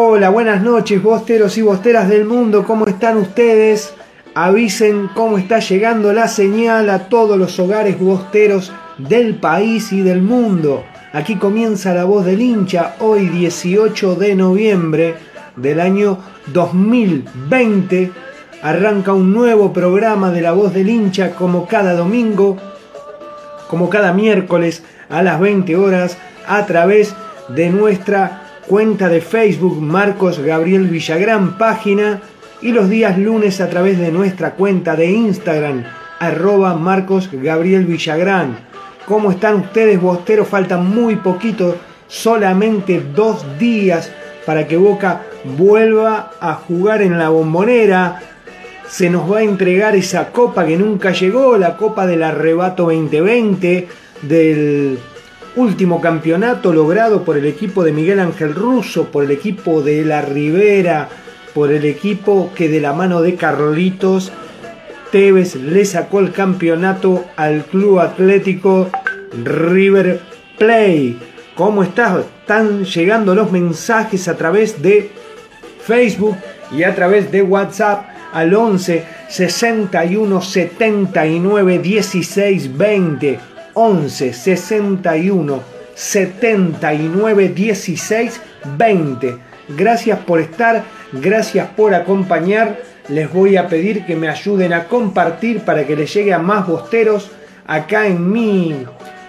[0.00, 3.94] Hola, buenas noches, bosteros y bosteras del mundo, ¿cómo están ustedes?
[4.32, 10.22] Avisen cómo está llegando la señal a todos los hogares bosteros del país y del
[10.22, 10.84] mundo.
[11.12, 15.14] Aquí comienza la voz del hincha, hoy 18 de noviembre
[15.56, 16.18] del año
[16.52, 18.12] 2020.
[18.62, 22.56] Arranca un nuevo programa de la voz del hincha como cada domingo,
[23.66, 26.16] como cada miércoles a las 20 horas
[26.46, 27.16] a través
[27.48, 28.37] de nuestra
[28.68, 32.20] cuenta de Facebook Marcos Gabriel Villagrán página
[32.60, 35.84] y los días lunes a través de nuestra cuenta de Instagram
[36.18, 38.58] arroba Marcos Gabriel Villagrán.
[39.06, 40.48] ¿Cómo están ustedes, bosteros?
[40.48, 41.76] Faltan muy poquito,
[42.08, 44.12] solamente dos días
[44.44, 45.22] para que Boca
[45.56, 48.20] vuelva a jugar en la bombonera.
[48.86, 53.88] Se nos va a entregar esa copa que nunca llegó, la copa del arrebato 2020
[54.22, 54.98] del
[55.58, 60.22] último campeonato logrado por el equipo de Miguel Ángel Russo, por el equipo de La
[60.22, 61.08] Rivera,
[61.52, 64.30] por el equipo que de la mano de Carlitos
[65.10, 68.88] Tevez le sacó el campeonato al Club Atlético
[69.42, 70.20] River
[70.58, 71.18] Play.
[71.56, 72.24] ¿Cómo estás?
[72.40, 75.10] Están llegando los mensajes a través de
[75.80, 76.36] Facebook
[76.70, 83.57] y a través de WhatsApp al 11 61 79 16 20.
[83.74, 85.62] 11 61
[85.94, 88.40] 79 16
[88.76, 89.38] 20.
[89.76, 92.78] Gracias por estar, gracias por acompañar.
[93.08, 96.66] Les voy a pedir que me ayuden a compartir para que les llegue a más
[96.66, 97.30] bosteros.
[97.66, 98.84] Acá en mi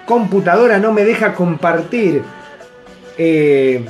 [0.06, 2.22] computadora no me deja compartir.
[3.18, 3.86] Eh,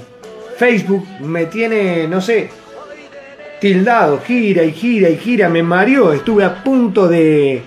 [0.58, 2.50] Facebook me tiene, no sé,
[3.60, 6.14] tildado, gira y gira y gira, me mareó.
[6.14, 7.62] Estuve a punto de,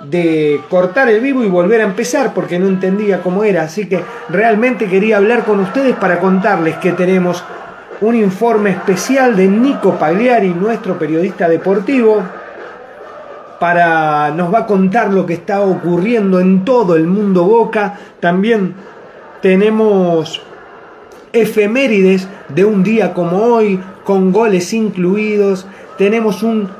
[0.00, 3.62] de cortar el vivo y volver a empezar porque no entendía cómo era.
[3.62, 7.42] Así que realmente quería hablar con ustedes para contarles que tenemos
[8.00, 12.22] un informe especial de Nico Pagliari, nuestro periodista deportivo,
[13.58, 17.98] para nos va a contar lo que está ocurriendo en todo el mundo Boca.
[18.20, 18.74] También
[19.42, 20.42] tenemos
[21.32, 25.66] efemérides de un día como hoy, con goles incluidos.
[25.96, 26.70] Tenemos un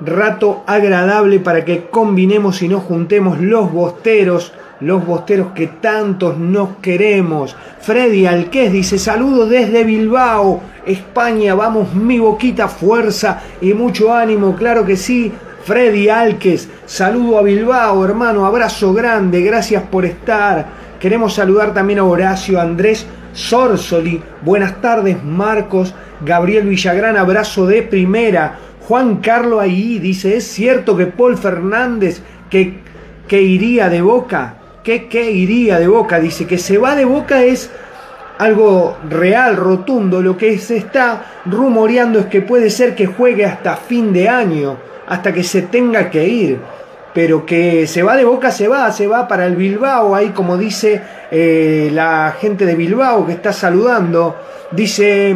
[0.00, 6.76] rato agradable para que combinemos y nos juntemos los bosteros, los bosteros que tantos nos
[6.82, 7.56] queremos.
[7.80, 14.84] Freddy Alqués dice saludos desde Bilbao, España, vamos mi boquita, fuerza y mucho ánimo, claro
[14.84, 15.32] que sí.
[15.64, 20.66] Freddy Alques, saludo a Bilbao, hermano, abrazo grande, gracias por estar.
[21.00, 25.92] Queremos saludar también a Horacio Andrés Sorsoli, buenas tardes Marcos,
[26.24, 28.58] Gabriel Villagrán, abrazo de primera.
[28.86, 32.78] Juan Carlos ahí dice, ¿es cierto que Paul Fernández que,
[33.26, 34.58] que iría de boca?
[34.86, 36.20] ¿Qué, ¿Qué iría de Boca?
[36.20, 37.72] Dice que se va de Boca es
[38.38, 40.22] algo real, rotundo.
[40.22, 44.76] Lo que se está rumoreando es que puede ser que juegue hasta fin de año,
[45.08, 46.60] hasta que se tenga que ir.
[47.14, 50.58] Pero que se va de boca, se va, se va para el Bilbao, ahí como
[50.58, 51.00] dice
[51.30, 54.36] eh, la gente de Bilbao que está saludando.
[54.70, 55.34] Dice,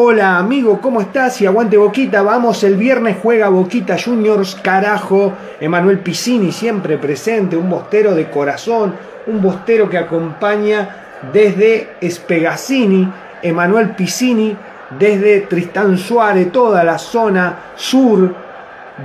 [0.00, 1.40] hola amigo, ¿cómo estás?
[1.40, 5.32] Y aguante Boquita, vamos, el viernes juega Boquita Juniors, carajo.
[5.60, 8.94] Emanuel Piscini siempre presente, un bostero de corazón,
[9.26, 13.12] un bostero que acompaña desde Espegazzini,
[13.42, 14.56] Emanuel Piscini,
[14.96, 18.32] desde Tristán Suárez, toda la zona sur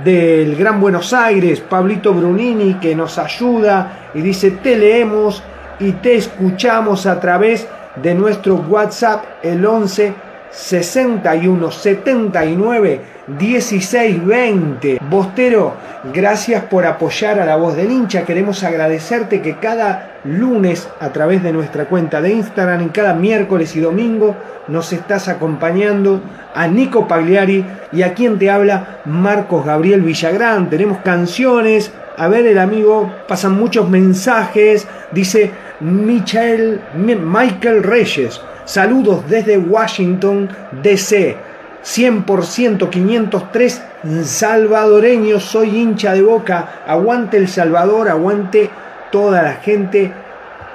[0.04, 5.42] del Gran Buenos Aires, Pablito Brunini, que nos ayuda y dice, te leemos
[5.80, 7.66] y te escuchamos a través
[7.96, 10.23] de nuestro WhatsApp, el 11
[10.54, 15.00] 61 79 16 20.
[15.08, 15.74] Bostero,
[16.12, 18.24] gracias por apoyar a la voz del hincha.
[18.24, 23.74] Queremos agradecerte que cada lunes a través de nuestra cuenta de Instagram, en cada miércoles
[23.76, 24.36] y domingo,
[24.68, 26.22] nos estás acompañando
[26.54, 30.70] a Nico Pagliari y a quien te habla Marcos Gabriel Villagrán.
[30.70, 31.92] Tenemos canciones.
[32.16, 34.86] A ver, el amigo, pasan muchos mensajes.
[35.10, 35.50] Dice
[35.80, 38.40] Michael, Michael Reyes.
[38.64, 40.48] Saludos desde Washington,
[40.82, 41.36] D.C.
[41.84, 43.82] 100% 503
[44.24, 46.80] salvadoreño, soy hincha de boca.
[46.86, 48.70] Aguante El Salvador, aguante
[49.12, 50.10] toda la gente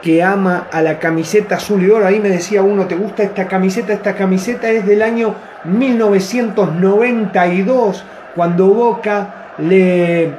[0.04, 2.06] que ama a la camiseta azul y oro.
[2.06, 3.92] Ahí me decía uno, ¿te gusta esta camiseta?
[3.92, 5.34] Esta camiseta es del año
[5.66, 8.04] 1992,
[8.36, 10.36] cuando Boca le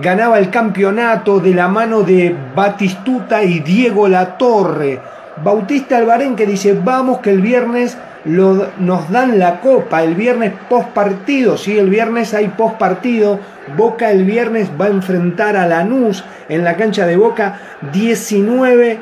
[0.00, 5.00] ganaba el campeonato de la mano de Batistuta y Diego Latorre.
[5.42, 10.88] Bautista Albarén que dice, vamos que el viernes nos dan la copa, el viernes post
[10.90, 11.78] partido, ¿sí?
[11.78, 13.40] el viernes hay post partido,
[13.76, 17.60] Boca el viernes va a enfrentar a Lanús en la cancha de Boca
[17.92, 18.98] 19,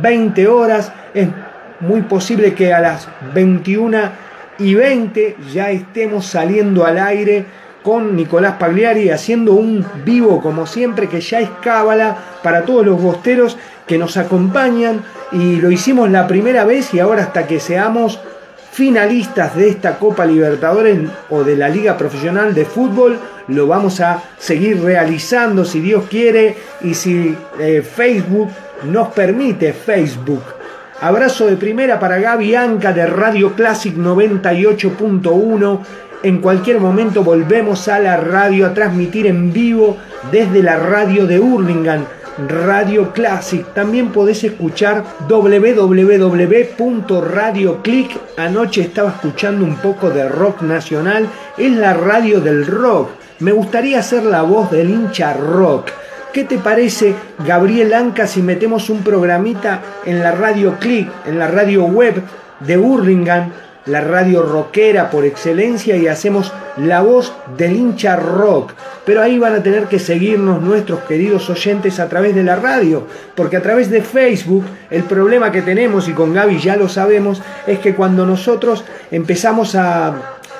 [0.00, 1.28] 20 horas, es
[1.80, 3.98] muy posible que a las 21
[4.58, 7.44] y 20 ya estemos saliendo al aire
[7.82, 13.00] con Nicolás Pagliari haciendo un vivo como siempre que ya es cábala para todos los
[13.00, 15.02] bosteros que nos acompañan
[15.32, 18.20] y lo hicimos la primera vez y ahora hasta que seamos
[18.72, 20.98] finalistas de esta Copa Libertadores
[21.30, 23.18] o de la Liga Profesional de Fútbol
[23.48, 28.48] lo vamos a seguir realizando si Dios quiere y si eh, Facebook
[28.84, 30.42] nos permite Facebook.
[31.00, 35.80] Abrazo de primera para Gaby Anca de Radio Classic 98.1
[36.24, 39.98] en cualquier momento volvemos a la radio a transmitir en vivo
[40.32, 42.06] desde la radio de Hurlingham,
[42.38, 43.66] Radio Classic.
[43.74, 48.20] También podés escuchar www.radioclick.
[48.36, 51.28] Anoche estaba escuchando un poco de rock nacional.
[51.56, 53.10] Es la radio del rock.
[53.40, 55.90] Me gustaría ser la voz del hincha rock.
[56.32, 57.14] ¿Qué te parece,
[57.46, 62.20] Gabriel Anca, si metemos un programita en la radio Click, en la radio web
[62.58, 63.52] de Hurlingham?
[63.86, 68.72] La radio rockera por excelencia y hacemos la voz del hincha rock.
[69.04, 73.06] Pero ahí van a tener que seguirnos nuestros queridos oyentes a través de la radio,
[73.34, 77.42] porque a través de Facebook el problema que tenemos, y con Gaby ya lo sabemos,
[77.66, 80.14] es que cuando nosotros empezamos a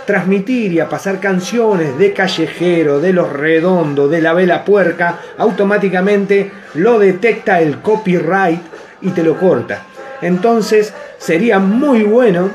[0.04, 6.50] transmitir y a pasar canciones de Callejero, de Los Redondos, de La Vela Puerca, automáticamente
[6.74, 8.60] lo detecta el copyright
[9.00, 9.82] y te lo corta.
[10.20, 12.50] Entonces sería muy bueno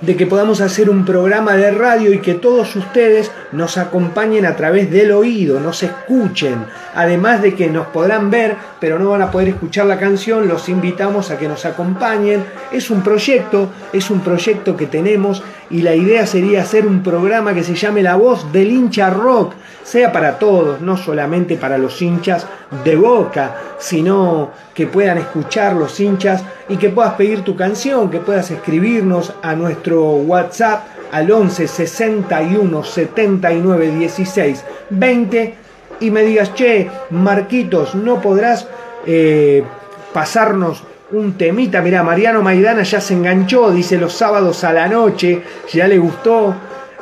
[0.00, 4.56] de que podamos hacer un programa de radio y que todos ustedes nos acompañen a
[4.56, 6.66] través del oído, nos escuchen.
[6.94, 10.68] Además de que nos podrán ver, pero no van a poder escuchar la canción, los
[10.68, 12.44] invitamos a que nos acompañen.
[12.72, 17.54] Es un proyecto, es un proyecto que tenemos y la idea sería hacer un programa
[17.54, 22.00] que se llame La Voz del hincha rock, sea para todos, no solamente para los
[22.00, 22.46] hinchas
[22.84, 28.18] de boca, sino que puedan escuchar los hinchas y que puedas pedir tu canción, que
[28.18, 35.54] puedas escribirnos a nuestro WhatsApp al 11 61 79 16 20
[36.00, 38.68] y me digas, che, Marquitos, no podrás
[39.06, 39.64] eh,
[40.12, 41.80] pasarnos un temita.
[41.80, 46.54] Mirá, Mariano Maidana ya se enganchó, dice los sábados a la noche, ya le gustó.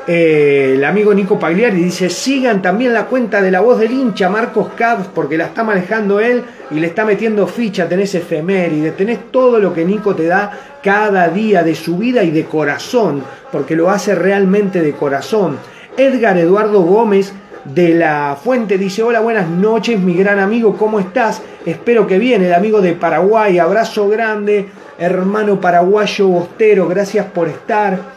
[0.08, 4.28] Eh, el amigo Nico Pagliari dice, sigan también la cuenta de la voz del hincha
[4.28, 9.32] Marcos Cabs, porque la está manejando él y le está metiendo ficha, tenés efemérides, tenés
[9.32, 13.74] todo lo que Nico te da cada día de su vida y de corazón, porque
[13.74, 15.58] lo hace realmente de corazón.
[15.96, 17.32] Edgar Eduardo Gómez
[17.64, 21.42] de la Fuente dice, hola, buenas noches, mi gran amigo, ¿cómo estás?
[21.64, 28.15] Espero que bien, el amigo de Paraguay, abrazo grande, hermano paraguayo bostero, gracias por estar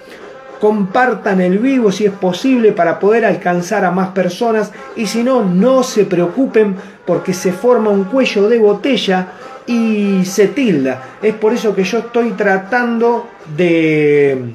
[0.60, 5.44] compartan el vivo si es posible para poder alcanzar a más personas y si no,
[5.44, 6.76] no se preocupen
[7.06, 9.28] porque se forma un cuello de botella
[9.66, 11.02] y se tilda.
[11.22, 14.54] Es por eso que yo estoy tratando de,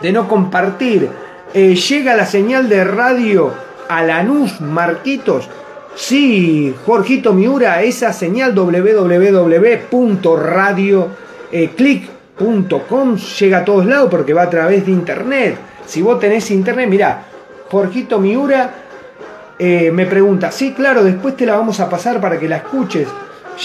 [0.00, 1.08] de no compartir.
[1.52, 3.52] Eh, llega la señal de radio
[3.88, 5.48] a Lanús, Marquitos.
[5.94, 8.54] Sí, Jorgito Miura, esa señal
[12.38, 15.56] www.radioclick.com llega a todos lados porque va a través de internet.
[15.86, 17.24] Si vos tenés internet, mirá,
[17.70, 18.74] Jorgito Miura
[19.58, 23.08] eh, me pregunta, sí, claro, después te la vamos a pasar para que la escuches.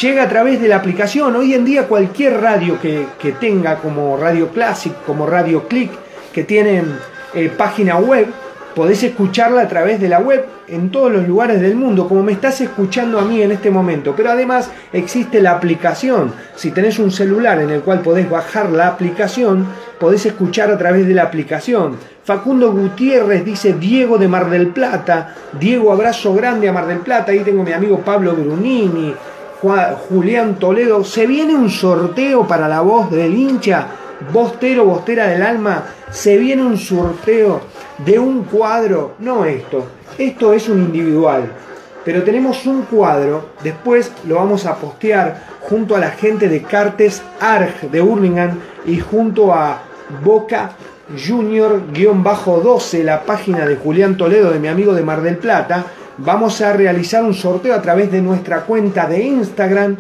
[0.02, 1.36] Llega a través de la aplicación.
[1.36, 5.92] Hoy en día cualquier radio que, que tenga como Radio Classic, como Radio Click,
[6.32, 6.96] que tienen
[7.34, 8.28] eh, página web,
[8.76, 12.32] podés escucharla a través de la web en todos los lugares del mundo, como me
[12.32, 14.14] estás escuchando a mí en este momento.
[14.16, 16.34] Pero además existe la aplicación.
[16.56, 19.66] Si tenés un celular en el cual podés bajar la aplicación,
[20.00, 21.98] podés escuchar a través de la aplicación.
[22.24, 25.36] Facundo Gutiérrez dice Diego de Mar del Plata.
[25.60, 27.32] Diego, abrazo grande a Mar del Plata.
[27.32, 29.16] Ahí tengo mi amigo Pablo Brunini.
[29.62, 31.04] Julián Toledo.
[31.04, 33.88] Se viene un sorteo para la voz del hincha.
[34.32, 35.84] Bostero, Bostera del Alma.
[36.12, 37.62] Se viene un sorteo
[38.06, 39.16] de un cuadro.
[39.20, 39.86] No esto.
[40.18, 41.52] Esto es un individual.
[42.06, 43.50] Pero tenemos un cuadro.
[43.64, 48.54] Después lo vamos a postear junto a la gente de Cartes Arg de Burlingame
[48.86, 49.84] y junto a
[50.24, 50.72] Boca
[51.16, 55.86] Junior-12, la página de Julián Toledo, de mi amigo de Mar del Plata,
[56.18, 59.98] vamos a realizar un sorteo a través de nuestra cuenta de Instagram.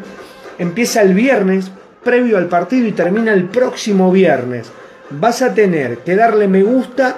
[0.57, 1.71] Empieza el viernes,
[2.03, 4.71] previo al partido, y termina el próximo viernes.
[5.11, 7.17] Vas a tener que darle me gusta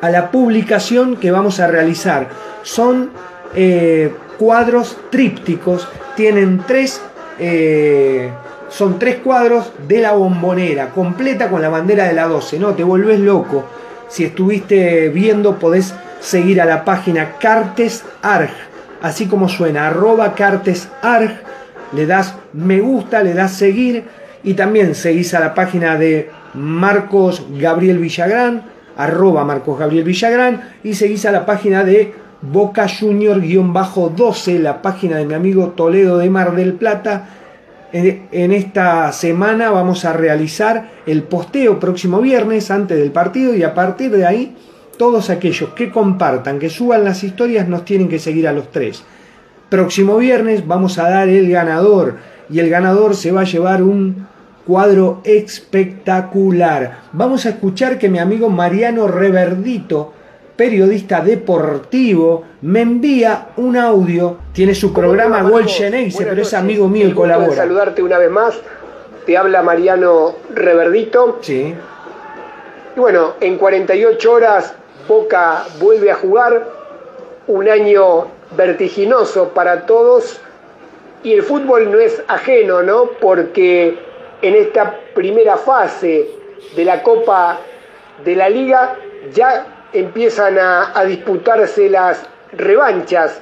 [0.00, 2.28] a la publicación que vamos a realizar.
[2.62, 3.10] Son
[3.54, 7.00] eh, cuadros trípticos, tienen tres...
[7.38, 8.30] Eh,
[8.68, 12.74] son tres cuadros de la bombonera, completa con la bandera de la 12, ¿no?
[12.74, 13.64] Te volvés loco.
[14.08, 18.50] Si estuviste viendo, podés seguir a la página Cartes Arg,
[19.02, 21.40] así como suena, arroba Cartes Arg,
[21.92, 24.04] le das me gusta, le das seguir
[24.42, 28.64] y también seguís a la página de Marcos Gabriel Villagrán,
[28.96, 35.26] arroba Marcos Gabriel Villagrán y seguís a la página de Boca Junior-12, la página de
[35.26, 37.28] mi amigo Toledo de Mar del Plata
[37.92, 43.74] en esta semana vamos a realizar el posteo próximo viernes antes del partido y a
[43.74, 44.56] partir de ahí
[44.98, 49.04] todos aquellos que compartan, que suban las historias nos tienen que seguir a los tres.
[49.70, 52.16] Próximo viernes vamos a dar el ganador
[52.50, 54.26] y el ganador se va a llevar un
[54.66, 56.98] cuadro espectacular.
[57.12, 60.12] Vamos a escuchar que mi amigo Mariano Reverdito
[60.56, 64.38] periodista deportivo, me envía un audio.
[64.52, 65.66] Tiene su programa Gol
[66.18, 67.54] pero es amigo mío y colabora.
[67.54, 68.58] saludarte una vez más.
[69.26, 71.38] Te habla Mariano Reverdito.
[71.42, 71.74] Sí.
[72.96, 74.74] Y bueno, en 48 horas
[75.06, 76.74] Boca vuelve a jugar.
[77.48, 80.40] Un año vertiginoso para todos.
[81.22, 83.10] Y el fútbol no es ajeno, ¿no?
[83.20, 83.98] Porque
[84.42, 86.28] en esta primera fase
[86.74, 87.58] de la Copa
[88.24, 88.96] de la Liga
[89.32, 93.40] ya empiezan a, disputarse las revanchas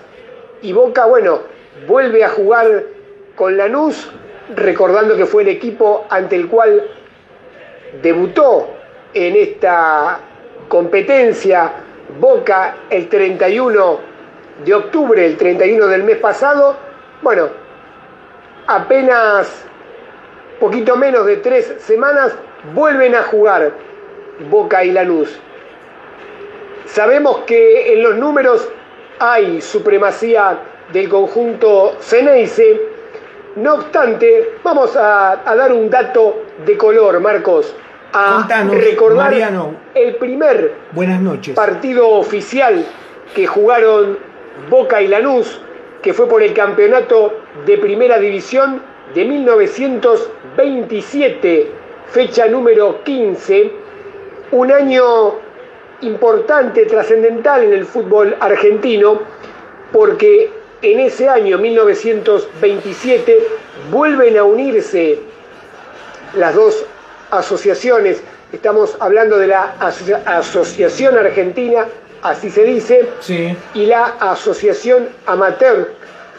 [0.62, 1.40] y Boca, bueno,
[1.86, 2.84] vuelve a jugar
[3.34, 4.10] con Lanús,
[4.54, 6.84] recordando que fue el equipo ante el cual
[8.02, 8.68] debutó
[9.12, 10.20] en esta
[10.68, 11.72] competencia
[12.18, 14.00] Boca el 31
[14.64, 16.76] de octubre, el 31 del mes pasado.
[17.22, 17.48] Bueno,
[18.66, 19.66] apenas
[20.64, 22.32] poquito menos de tres semanas
[22.72, 23.70] vuelven a jugar
[24.48, 25.38] Boca y Lanús.
[26.86, 28.66] Sabemos que en los números
[29.18, 30.58] hay supremacía
[30.90, 32.80] del conjunto Ceneice.
[33.56, 37.76] No obstante, vamos a, dar un dato de color, Marcos.
[38.14, 39.34] A recordar
[39.94, 41.54] el primer Buenas noches.
[41.54, 42.86] partido oficial
[43.34, 44.18] que jugaron
[44.70, 45.60] Boca y Lanús,
[46.00, 47.34] que fue por el campeonato
[47.66, 48.80] de primera división
[49.14, 49.24] de
[50.56, 51.70] 1927,
[52.10, 53.72] fecha número 15,
[54.52, 55.34] un año
[56.02, 59.20] importante, trascendental en el fútbol argentino,
[59.92, 63.48] porque en ese año 1927
[63.90, 65.18] vuelven a unirse
[66.34, 66.84] las dos
[67.30, 71.86] asociaciones, estamos hablando de la Asociación Argentina,
[72.22, 73.08] así se dice,
[73.74, 75.92] y la Asociación Amateur,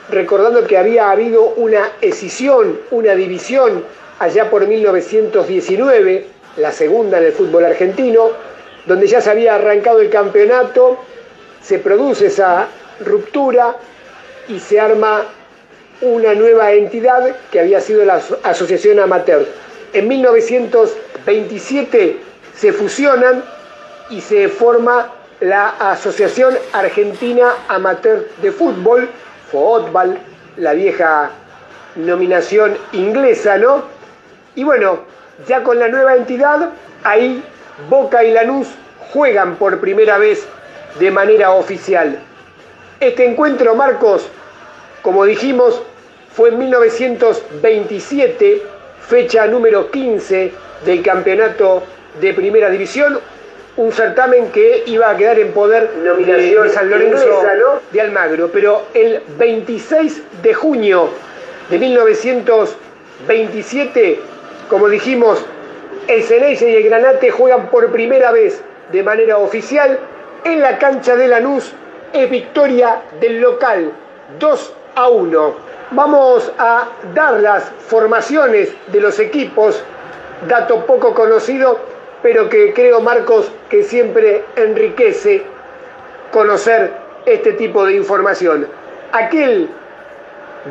[0.09, 3.83] recordando que había habido una escisión, una división
[4.25, 6.25] allá por 1919,
[6.57, 8.29] la segunda en el fútbol argentino,
[8.85, 10.97] donde ya se había arrancado el campeonato,
[11.61, 12.67] se produce esa
[12.99, 13.77] ruptura
[14.47, 15.23] y se arma
[16.01, 19.47] una nueva entidad que había sido la Asociación Amateur.
[19.93, 22.17] En 1927
[22.55, 23.43] se fusionan
[24.09, 29.07] y se forma la Asociación Argentina Amateur de Fútbol,
[29.51, 30.17] FOOTBAL,
[30.57, 31.31] la vieja
[31.95, 33.94] nominación inglesa, ¿no?
[34.55, 34.99] Y bueno,
[35.47, 36.69] ya con la nueva entidad,
[37.03, 37.43] ahí
[37.89, 38.67] Boca y Lanús
[39.11, 40.47] juegan por primera vez
[40.99, 42.17] de manera oficial.
[42.99, 44.27] Este encuentro, Marcos,
[45.01, 45.81] como dijimos,
[46.33, 48.61] fue en 1927,
[49.07, 50.51] fecha número 15
[50.85, 51.83] del campeonato
[52.19, 53.19] de primera división,
[53.77, 57.43] un certamen que iba a quedar en poder de San Lorenzo
[57.91, 58.49] de Almagro.
[58.53, 61.09] Pero el 26 de junio
[61.69, 64.21] de 1927,
[64.69, 65.43] como dijimos,
[66.07, 69.99] el Ceneice y el Granate juegan por primera vez de manera oficial
[70.43, 71.71] en la cancha de Lanús.
[72.13, 73.91] Es victoria del local
[74.39, 75.53] 2 a 1.
[75.91, 79.83] Vamos a dar las formaciones de los equipos,
[80.47, 81.79] dato poco conocido,
[82.23, 85.43] pero que creo, Marcos, que siempre enriquece
[86.31, 86.91] conocer
[87.25, 88.67] este tipo de información.
[89.11, 89.69] Aquel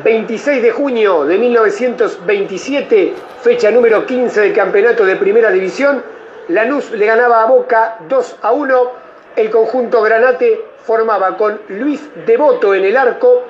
[0.03, 6.03] 26 de junio de 1927, fecha número 15 del campeonato de primera división,
[6.49, 8.91] Lanús le ganaba a Boca 2 a 1.
[9.37, 13.43] El conjunto Granate formaba con Luis Devoto en el arco,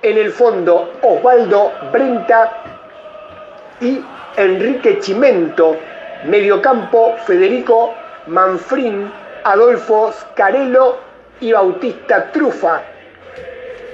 [0.00, 2.62] en el fondo Osvaldo Brenta
[3.80, 4.00] y
[4.36, 5.76] Enrique Chimento,
[6.24, 7.92] mediocampo Federico
[8.28, 9.10] Manfrín,
[9.44, 10.98] Adolfo Scarello
[11.40, 12.82] y Bautista Trufa.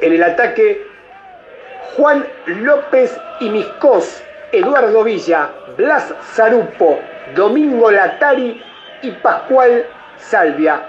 [0.01, 0.94] En el ataque
[1.97, 4.23] Juan López y Miscos,
[4.53, 6.99] Eduardo Villa, Blas Zarupo,
[7.35, 8.63] Domingo Latari
[9.03, 9.87] y Pascual
[10.17, 10.83] Salvia.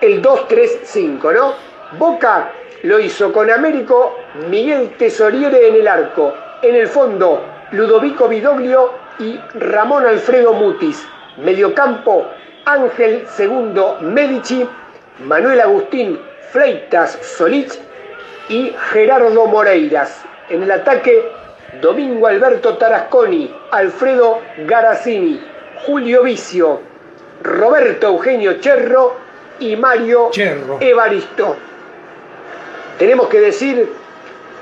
[0.00, 1.54] El 2-3-5, ¿no?
[1.98, 2.50] Boca
[2.82, 6.34] lo hizo con Américo Miguel Tesoriere en el arco.
[6.62, 11.06] En el fondo, Ludovico Vidoglio y Ramón Alfredo Mutis.
[11.38, 12.26] Mediocampo,
[12.64, 14.68] Ángel Segundo Medici,
[15.24, 17.78] Manuel Agustín Fleitas Solich
[18.48, 20.22] y Gerardo Moreiras.
[20.48, 21.30] En el ataque,
[21.80, 25.40] Domingo Alberto Tarasconi, Alfredo Garazzini,
[25.86, 26.80] Julio Vicio,
[27.42, 29.16] Roberto Eugenio Cherro
[29.58, 30.78] y Mario Cherro.
[30.80, 31.56] Evaristo.
[32.98, 33.90] Tenemos que decir,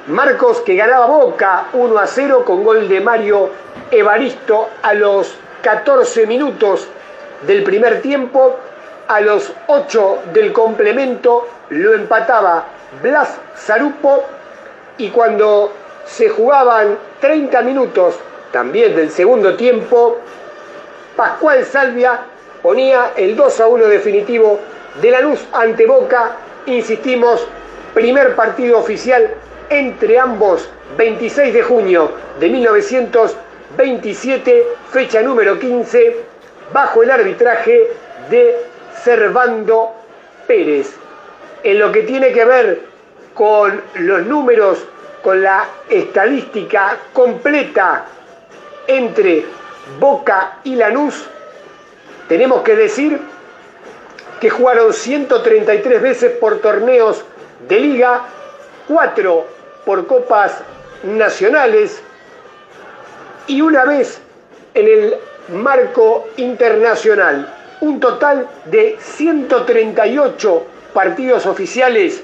[0.06, 3.50] Marcos, que ganaba Boca 1 a 0 con gol de Mario
[3.90, 6.86] Evaristo a los 14 minutos
[7.46, 8.56] del primer tiempo,
[9.08, 12.64] a los 8 del complemento lo empataba
[13.02, 14.24] Blas Zarupo
[14.98, 15.72] y cuando
[16.04, 18.16] se jugaban 30 minutos
[18.52, 20.18] también del segundo tiempo,
[21.16, 22.20] Pascual Salvia
[22.62, 24.58] ponía el 2 a 1 definitivo
[25.00, 26.32] de la luz ante Boca,
[26.66, 27.46] insistimos,
[27.94, 29.30] primer partido oficial
[29.68, 36.16] entre ambos, 26 de junio de 1927, fecha número 15,
[36.72, 37.88] bajo el arbitraje
[38.28, 38.56] de
[39.02, 39.92] Servando
[40.46, 40.99] Pérez.
[41.62, 42.80] En lo que tiene que ver
[43.34, 44.78] con los números,
[45.22, 48.06] con la estadística completa
[48.86, 49.44] entre
[49.98, 51.26] Boca y Lanús,
[52.28, 53.20] tenemos que decir
[54.40, 57.24] que jugaron 133 veces por torneos
[57.68, 58.22] de liga,
[58.88, 59.46] 4
[59.84, 60.62] por copas
[61.02, 62.02] nacionales
[63.46, 64.20] y una vez
[64.74, 65.14] en el
[65.48, 67.54] marco internacional.
[67.80, 72.22] Un total de 138 partidos oficiales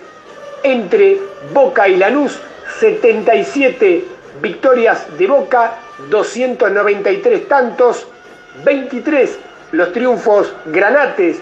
[0.63, 1.19] entre
[1.53, 2.39] Boca y Lanús,
[2.79, 4.05] 77
[4.43, 5.79] victorias de Boca,
[6.11, 8.07] 293 tantos,
[8.65, 9.39] 23
[9.73, 11.39] los triunfos granates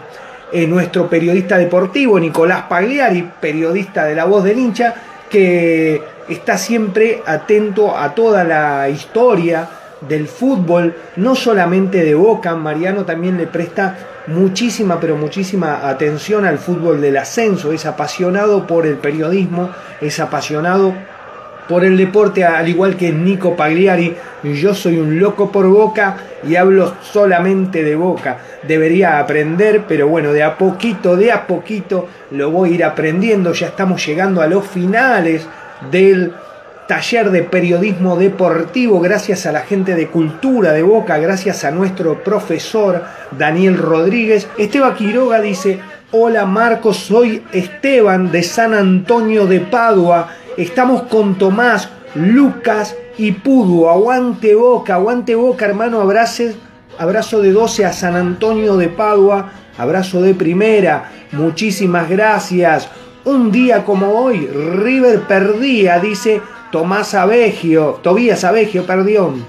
[0.51, 4.93] eh, nuestro periodista deportivo Nicolás Pagliari, periodista de La Voz del Hincha,
[5.29, 9.67] que está siempre atento a toda la historia
[10.07, 16.57] del fútbol, no solamente de Boca, Mariano también le presta muchísima, pero muchísima atención al
[16.57, 20.93] fútbol del ascenso, es apasionado por el periodismo, es apasionado
[21.67, 24.15] por el deporte, al igual que Nico Pagliari.
[24.43, 28.37] Yo soy un loco por Boca y hablo solamente de Boca.
[28.65, 33.51] Debería aprender, pero bueno, de a poquito, de a poquito lo voy a ir aprendiendo.
[33.53, 35.47] Ya estamos llegando a los finales
[35.91, 36.33] del
[36.88, 42.23] taller de periodismo deportivo gracias a la gente de cultura de Boca, gracias a nuestro
[42.23, 43.04] profesor
[43.38, 44.47] Daniel Rodríguez.
[44.58, 45.80] Esteban Quiroga dice,
[46.12, 53.89] hola Marcos, soy Esteban de San Antonio de Padua, estamos con Tomás, Lucas y Pudu,
[53.89, 56.56] aguante Boca, aguante Boca hermano, abraces,
[56.97, 62.89] abrazo de 12 a San Antonio de Padua, abrazo de primera, muchísimas gracias.
[63.26, 69.45] Un día como hoy, River perdía, dice Tomás Abegio, Tobías Abegio, perdón.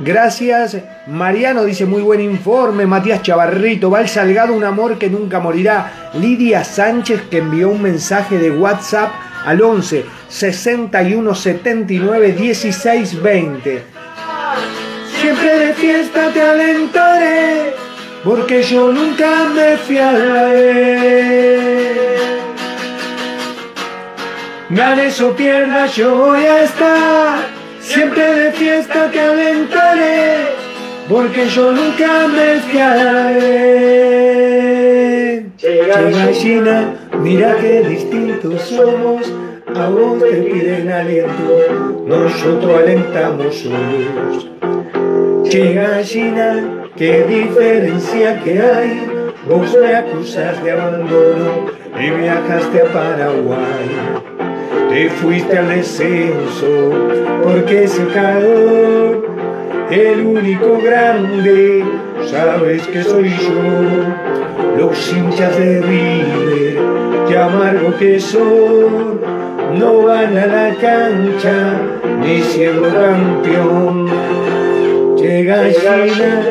[0.00, 0.76] Gracias.
[1.06, 2.86] Mariano dice muy buen informe.
[2.86, 6.10] Matías Chavarrito, Val Salgado, un amor que nunca morirá.
[6.14, 9.10] Lidia Sánchez que envió un mensaje de WhatsApp
[9.44, 13.82] al 11 61 79 16 20.
[15.20, 17.74] Siempre de fiesta te alentaré,
[18.22, 20.86] porque yo nunca me fiaré.
[24.68, 27.38] Ganes o pierdas, yo voy a estar.
[27.80, 30.38] Siempre de fiesta te alentaré,
[31.08, 33.86] porque yo nunca me fiaré.
[35.56, 39.32] Llega China, mira qué distintos somos.
[39.72, 44.50] A vos te piden aliento, nosotros alentamos solos.
[45.48, 49.06] Llega China, qué diferencia que hay.
[49.48, 54.45] Vos me acusas de abandono y viajaste a Paraguay.
[54.96, 56.90] Te fuiste al descenso
[57.44, 59.28] porque ese calor,
[59.90, 61.84] el único grande,
[62.30, 64.78] sabes que soy yo.
[64.78, 66.78] Los hinchas de River,
[67.28, 69.20] que amargo que son,
[69.78, 71.78] no van a la cancha
[72.22, 74.06] ni siendo campeón.
[75.18, 76.46] Llega China,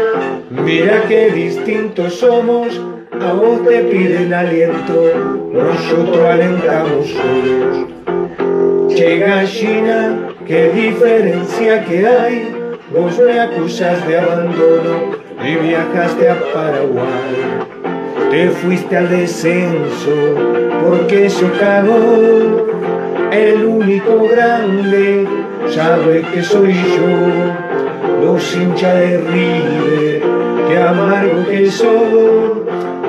[0.52, 2.80] mira qué distintos somos,
[3.20, 8.15] a vos te piden aliento, nosotros alentamos solos.
[8.96, 12.56] Llega China, qué diferencia que hay,
[12.94, 15.12] vos me acusas de abandono
[15.46, 17.36] y viajaste a Paraguay.
[18.32, 20.16] Te fuiste al descenso
[20.82, 22.68] porque eso cagó,
[23.34, 25.28] el único grande,
[25.68, 30.22] sabe que soy yo los hinchas de River,
[30.70, 32.64] que amargo que son,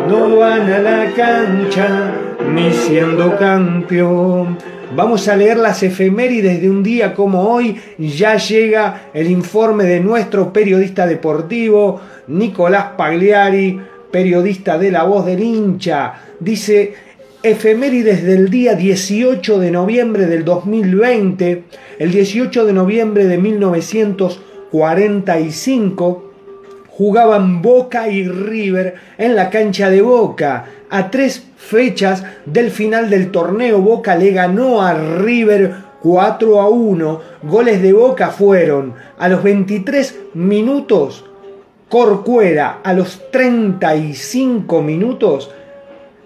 [0.08, 2.10] no van a la cancha
[2.52, 4.58] ni siendo campeón.
[4.96, 7.76] Vamos a leer las efemérides de un día como hoy.
[7.98, 13.78] Ya llega el informe de nuestro periodista deportivo, Nicolás Pagliari,
[14.10, 16.14] periodista de La Voz del Hincha.
[16.40, 16.94] Dice,
[17.42, 21.64] efemérides del día 18 de noviembre del 2020,
[21.98, 26.32] el 18 de noviembre de 1945,
[26.88, 30.64] jugaban Boca y River en la cancha de Boca.
[30.88, 37.20] A tres fechas del final del torneo, Boca le ganó a River 4 a 1.
[37.42, 41.24] Goles de Boca fueron a los 23 minutos
[41.88, 45.50] Corcuera, a los 35 minutos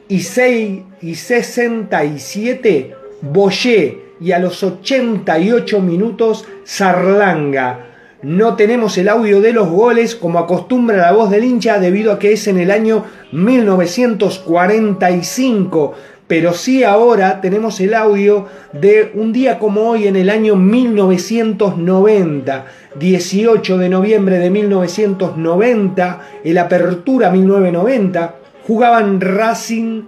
[0.09, 7.90] y, 6, y 67 Boyé y a los 88 minutos Sarlanga.
[8.23, 12.19] No tenemos el audio de los goles como acostumbra la voz del hincha debido a
[12.19, 15.95] que es en el año 1945,
[16.27, 22.67] pero sí ahora tenemos el audio de un día como hoy en el año 1990,
[22.97, 28.35] 18 de noviembre de 1990, el Apertura 1990,
[28.67, 30.03] jugaban Racing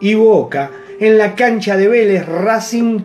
[0.00, 0.72] y Boca.
[0.98, 3.04] En la cancha de Vélez, Racing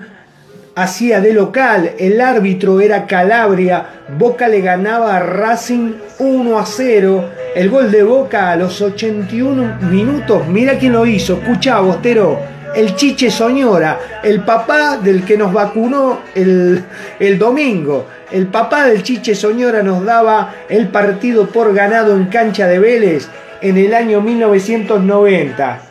[0.78, 7.30] hacía de local, el árbitro era Calabria, Boca le ganaba a Racing 1 a 0,
[7.56, 12.40] el gol de Boca a los 81 minutos, mira quién lo hizo, escucha Bostero,
[12.76, 16.84] el Chiche Soñora, el papá del que nos vacunó el,
[17.20, 22.68] el domingo, el papá del Chiche Soñora nos daba el partido por ganado en cancha
[22.68, 23.28] de Vélez
[23.62, 25.82] en el año 1990.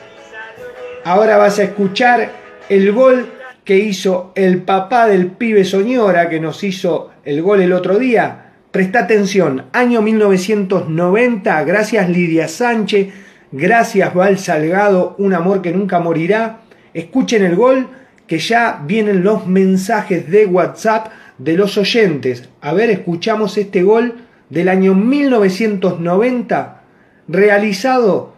[1.02, 2.30] Ahora vas a escuchar
[2.68, 3.35] el gol
[3.66, 8.52] que hizo el papá del pibe Soñora, que nos hizo el gol el otro día.
[8.70, 13.08] Presta atención, año 1990, gracias Lidia Sánchez,
[13.50, 16.60] gracias Val Salgado, un amor que nunca morirá.
[16.94, 17.88] Escuchen el gol,
[18.28, 22.48] que ya vienen los mensajes de WhatsApp de los oyentes.
[22.60, 24.14] A ver, escuchamos este gol
[24.48, 26.82] del año 1990,
[27.26, 28.32] realizado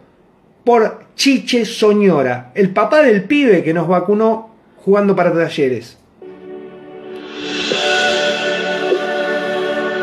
[0.63, 4.48] por Chiche Soñora, el papá del pibe que nos vacunó
[4.83, 5.97] jugando para talleres.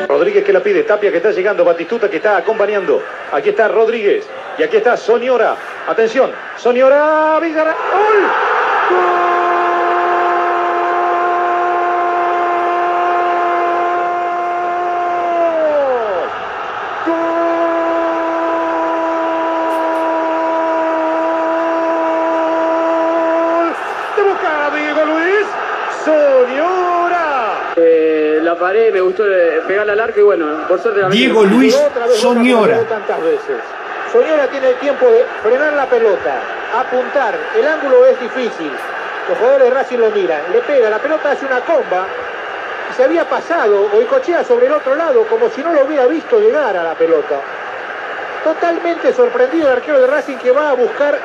[0.09, 3.03] Rodríguez que la pide, Tapia que está llegando, Batistuta que está acompañando.
[3.33, 4.27] Aquí está Rodríguez
[4.59, 5.57] y aquí está Soñora.
[5.89, 7.77] Atención, Soñora, Villarreal.
[7.93, 8.99] ¡Gol!
[8.99, 9.26] ¡Gol!
[28.55, 29.25] Paré, me gustó
[29.67, 31.77] pegarle al arco y bueno, por suerte la Diego Luis
[32.15, 32.81] Soñora.
[34.13, 36.41] Soñora tiene el tiempo de frenar la pelota,
[36.79, 38.71] apuntar, el ángulo es difícil.
[39.29, 42.07] Los jugadores de Racing lo miran, le pega, la pelota hace una comba
[42.91, 46.07] y se había pasado o cochea sobre el otro lado como si no lo hubiera
[46.07, 47.41] visto llegar a la pelota.
[48.45, 51.19] Totalmente sorprendido el arquero de Racing que va a buscar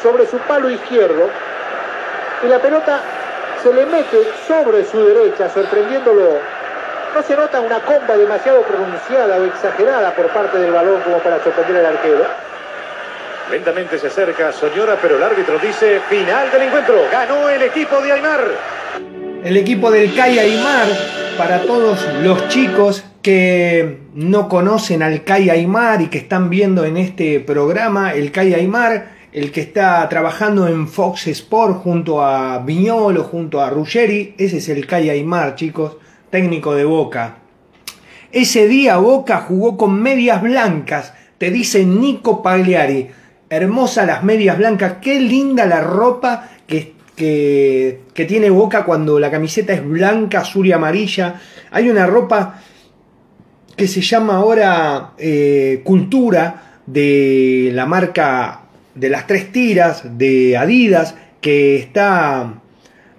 [0.00, 1.28] sobre su palo izquierdo
[2.44, 3.00] y la pelota
[3.62, 6.38] se le mete sobre su derecha, sorprendiéndolo
[7.14, 11.42] no se nota una comba demasiado pronunciada o exagerada por parte del balón como para
[11.42, 12.24] sorprender al arquero.
[13.50, 16.94] Lentamente se acerca Soñora, pero el árbitro dice final del encuentro.
[17.10, 18.40] Ganó el equipo de Aymar.
[19.44, 20.86] El equipo del CAI Aymar,
[21.36, 26.96] para todos los chicos que no conocen al CAI Aymar y que están viendo en
[26.96, 33.24] este programa, el CAI Aymar, el que está trabajando en Fox Sport junto a Viñolo,
[33.24, 35.96] junto a Ruggeri, ese es el CAI Aymar, chicos
[36.32, 37.36] técnico de Boca.
[38.32, 43.08] Ese día Boca jugó con medias blancas, te dice Nico Pagliari.
[43.50, 49.74] Hermosa las medias blancas, qué linda la ropa que, que, tiene Boca cuando la camiseta
[49.74, 51.38] es blanca, azul y amarilla.
[51.70, 52.62] Hay una ropa
[53.76, 58.62] que se llama ahora eh, Cultura de la marca
[58.94, 62.61] de las tres tiras de Adidas que está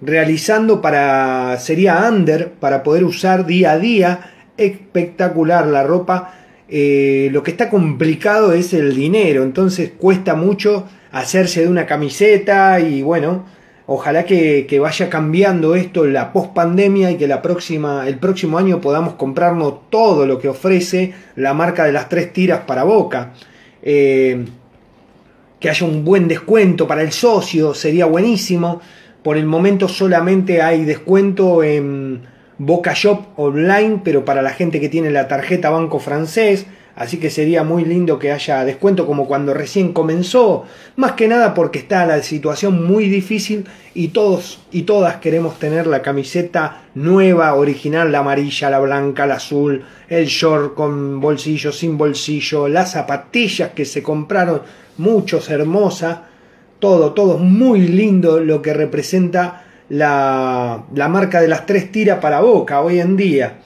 [0.04, 4.20] realizando para, sería under, para poder usar día a día.
[4.56, 6.34] Espectacular la ropa.
[6.68, 12.80] Eh, lo que está complicado es el dinero, entonces cuesta mucho hacerse de una camiseta
[12.80, 13.44] y bueno,
[13.86, 18.58] ojalá que, que vaya cambiando esto la post pandemia y que la próxima, el próximo
[18.58, 23.34] año podamos comprarnos todo lo que ofrece la marca de las tres tiras para Boca.
[23.82, 24.44] Eh,
[25.60, 28.82] que haya un buen descuento para el socio, sería buenísimo.
[29.24, 32.20] Por el momento solamente hay descuento en
[32.58, 36.66] Boca Shop online, pero para la gente que tiene la tarjeta Banco Francés.
[36.94, 40.64] Así que sería muy lindo que haya descuento como cuando recién comenzó.
[40.96, 45.86] Más que nada porque está la situación muy difícil y todos y todas queremos tener
[45.86, 51.96] la camiseta nueva, original, la amarilla, la blanca, la azul, el short con bolsillo, sin
[51.96, 54.60] bolsillo, las zapatillas que se compraron,
[54.98, 56.18] muchos hermosas
[56.84, 62.82] todo, todo muy lindo lo que representa la, marca de las tres tiras para Boca
[62.82, 63.60] hoy en día.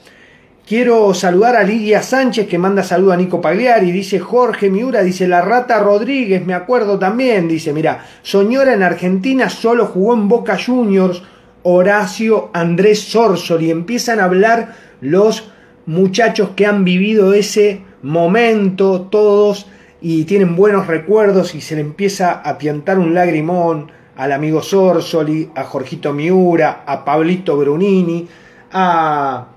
[0.65, 3.91] Quiero saludar a Lidia Sánchez que manda saludo a Nico Pagliari.
[3.91, 7.49] Dice Jorge Miura, dice la rata Rodríguez, me acuerdo también.
[7.49, 11.21] Dice, mira, Soñora en Argentina solo jugó en Boca Juniors,
[11.63, 13.69] Horacio Andrés Sorsoli.
[13.69, 15.51] Empiezan a hablar los
[15.85, 19.65] muchachos que han vivido ese momento, todos
[20.01, 25.49] y tienen buenos recuerdos y se le empieza a piantar un lagrimón al amigo Sorsoli,
[25.55, 28.27] a Jorgito Miura, a Pablito Brunini,
[28.71, 29.47] a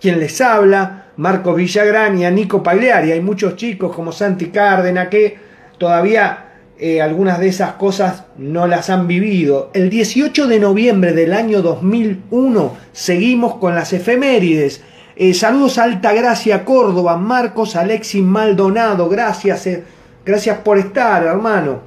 [0.00, 3.12] quien les habla, Marco Villagrán y a Nico Pagliari.
[3.12, 5.36] Hay muchos chicos como Santi Cárdena que
[5.78, 9.70] todavía eh, algunas de esas cosas no las han vivido.
[9.74, 14.82] El 18 de noviembre del año 2001 seguimos con las efemérides
[15.16, 19.84] eh, saludos a Altagracia Córdoba, Marcos Alexis Maldonado, gracias, eh,
[20.24, 21.80] gracias por estar, hermano.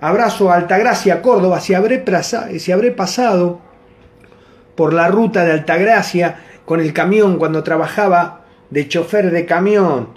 [0.00, 2.04] Abrazo a Altagracia Córdoba, si habré,
[2.58, 3.60] si habré pasado
[4.74, 10.08] por la ruta de Altagracia con el camión cuando trabajaba de chofer de camión.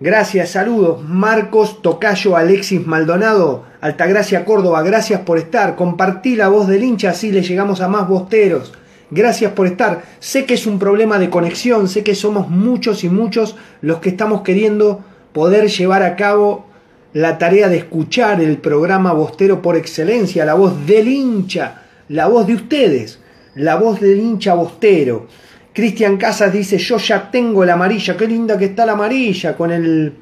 [0.00, 1.02] Gracias, saludos.
[1.04, 5.76] Marcos Tocayo Alexis Maldonado, Altagracia Córdoba, gracias por estar.
[5.76, 8.72] Compartí la voz del hincha, así le llegamos a más bosteros.
[9.10, 10.02] Gracias por estar.
[10.20, 14.10] Sé que es un problema de conexión, sé que somos muchos y muchos los que
[14.10, 16.66] estamos queriendo poder llevar a cabo
[17.12, 22.46] la tarea de escuchar el programa Bostero por excelencia, la voz del hincha, la voz
[22.46, 23.18] de ustedes,
[23.56, 25.26] la voz del hincha bostero.
[25.72, 29.72] Cristian Casas dice, yo ya tengo la amarilla, qué linda que está la amarilla, con
[29.72, 30.14] el,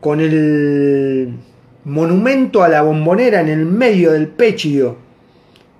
[0.00, 1.34] con el
[1.84, 4.96] monumento a la bombonera en el medio del pecho,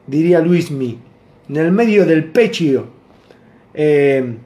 [0.07, 0.99] diría Luismi,
[1.53, 2.87] en el medio del pecho.
[3.75, 4.37] Eh,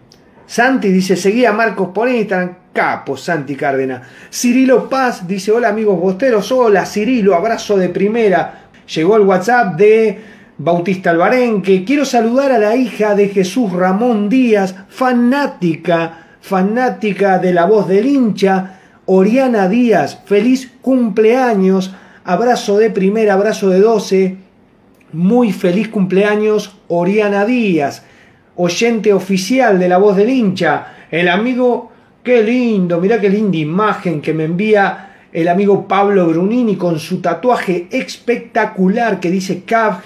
[0.44, 4.02] Santi dice, seguía Marcos por Instagram, capo Santi Cárdenas.
[4.32, 8.68] Cirilo Paz dice, hola amigos bosteros, hola Cirilo, abrazo de primera.
[8.92, 10.18] Llegó el WhatsApp de
[10.58, 11.84] Bautista Albarenque.
[11.84, 18.06] Quiero saludar a la hija de Jesús Ramón Díaz, fanática, fanática de la voz del
[18.06, 20.22] hincha, Oriana Díaz.
[20.24, 24.45] Feliz cumpleaños, abrazo de primera, abrazo de 12.
[25.16, 28.04] Muy feliz cumpleaños, Oriana Díaz
[28.56, 34.20] oyente oficial de la voz del hincha, el amigo, qué lindo, mirá qué linda imagen
[34.20, 40.00] que me envía el amigo Pablo Brunini con su tatuaje espectacular que dice CAV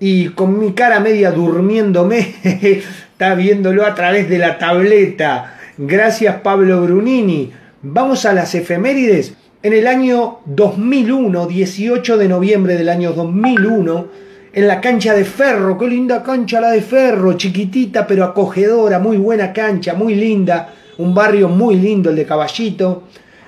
[0.00, 5.58] y con mi cara media durmiéndome, está viéndolo a través de la tableta.
[5.76, 7.52] Gracias Pablo Brunini.
[7.82, 9.34] Vamos a las efemérides.
[9.62, 14.06] En el año 2001, 18 de noviembre del año 2001,
[14.54, 19.18] en la cancha de Ferro, qué linda cancha la de Ferro, chiquitita pero acogedora, muy
[19.18, 23.02] buena cancha, muy linda, un barrio muy lindo el de Caballito.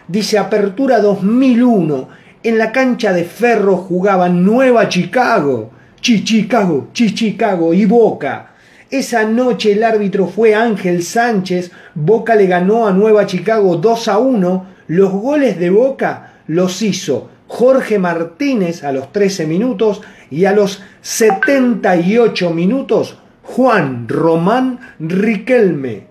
[0.06, 2.08] Dice Apertura 2001,
[2.42, 8.52] en la cancha de Ferro jugaban Nueva Chicago, Chichicago, Chichicago y Boca.
[8.90, 14.18] Esa noche el árbitro fue Ángel Sánchez, Boca le ganó a Nueva Chicago 2 a
[14.18, 20.52] 1, los goles de Boca los hizo Jorge Martínez a los 13 minutos y a
[20.52, 26.08] los 78 minutos Juan Román Riquelme.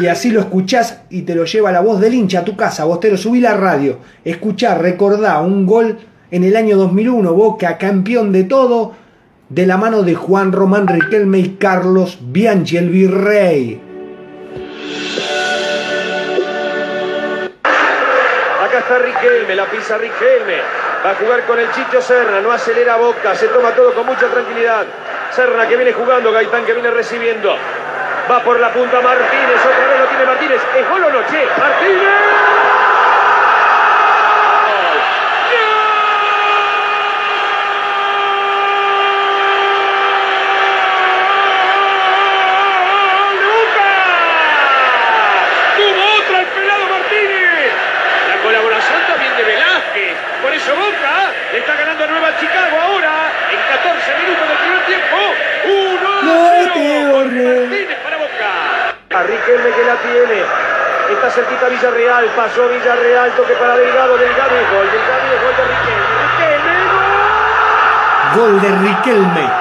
[0.00, 2.86] Y así lo escuchás y te lo lleva la voz del hincha a tu casa.
[2.86, 3.98] Vos te lo subí la radio.
[4.24, 5.98] Escuchá, recordá un gol
[6.30, 8.94] en el año 2001, Boca campeón de todo,
[9.50, 13.89] de la mano de Juan Román Riquelme y Carlos Bianchi, el virrey.
[18.98, 20.60] Riquelme, la pisa Riquelme.
[21.04, 24.26] Va a jugar con el Chicho Serna, no acelera Boca, se toma todo con mucha
[24.26, 24.84] tranquilidad.
[25.30, 27.56] Serna que viene jugando, Gaitán que viene recibiendo.
[28.30, 30.60] Va por la punta Martínez, otra vez lo tiene Martínez.
[30.76, 31.10] ¿Es gol o?
[31.10, 32.50] ¡Martínez!
[51.56, 55.16] está ganando Nueva Chicago ahora en 14 minutos del primer tiempo.
[55.64, 58.94] 1 0 Martínez para Boca.
[59.10, 60.44] A Riquelme que la tiene.
[61.10, 64.86] Está cerquita Villarreal, pasó Villarreal, toque para Delgado, Delgado y gol.
[64.90, 66.10] Delgado y gol de Riquelme.
[66.36, 66.74] Riquelme,
[68.34, 68.36] gol.
[68.36, 69.59] Gol de Riquelme.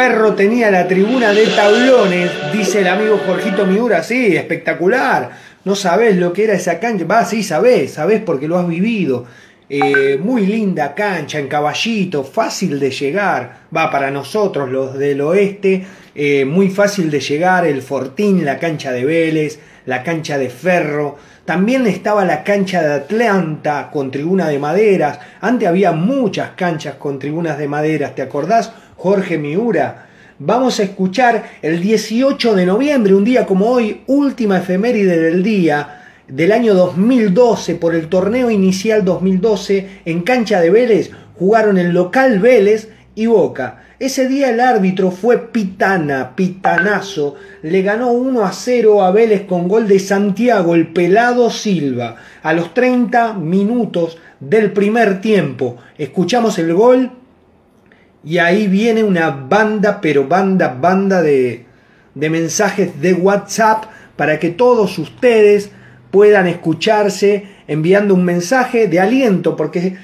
[0.00, 5.30] Ferro tenía la tribuna de tablones, dice el amigo Jorgito Miura, sí, espectacular.
[5.66, 7.04] No sabés lo que era esa cancha.
[7.04, 9.26] Va, sí, sabés, sabés porque lo has vivido.
[9.68, 13.66] Eh, muy linda cancha en caballito, fácil de llegar.
[13.76, 15.84] Va, para nosotros los del oeste,
[16.14, 17.66] eh, muy fácil de llegar.
[17.66, 21.18] El Fortín, la cancha de Vélez, la cancha de Ferro.
[21.44, 25.18] También estaba la cancha de Atlanta con tribuna de maderas.
[25.42, 28.72] Antes había muchas canchas con tribunas de maderas, ¿te acordás?
[29.00, 30.08] Jorge Miura.
[30.38, 36.02] Vamos a escuchar el 18 de noviembre, un día como hoy, última efeméride del día
[36.28, 42.40] del año 2012 por el torneo inicial 2012 en cancha de Vélez, jugaron el local
[42.40, 43.84] Vélez y Boca.
[43.98, 49.66] Ese día el árbitro fue Pitana, Pitanazo, le ganó 1 a 0 a Vélez con
[49.66, 55.78] gol de Santiago, el pelado Silva, a los 30 minutos del primer tiempo.
[55.96, 57.12] Escuchamos el gol
[58.24, 61.64] y ahí viene una banda, pero banda, banda de,
[62.14, 63.84] de mensajes de WhatsApp
[64.16, 65.70] para que todos ustedes
[66.10, 69.96] puedan escucharse enviando un mensaje de aliento, porque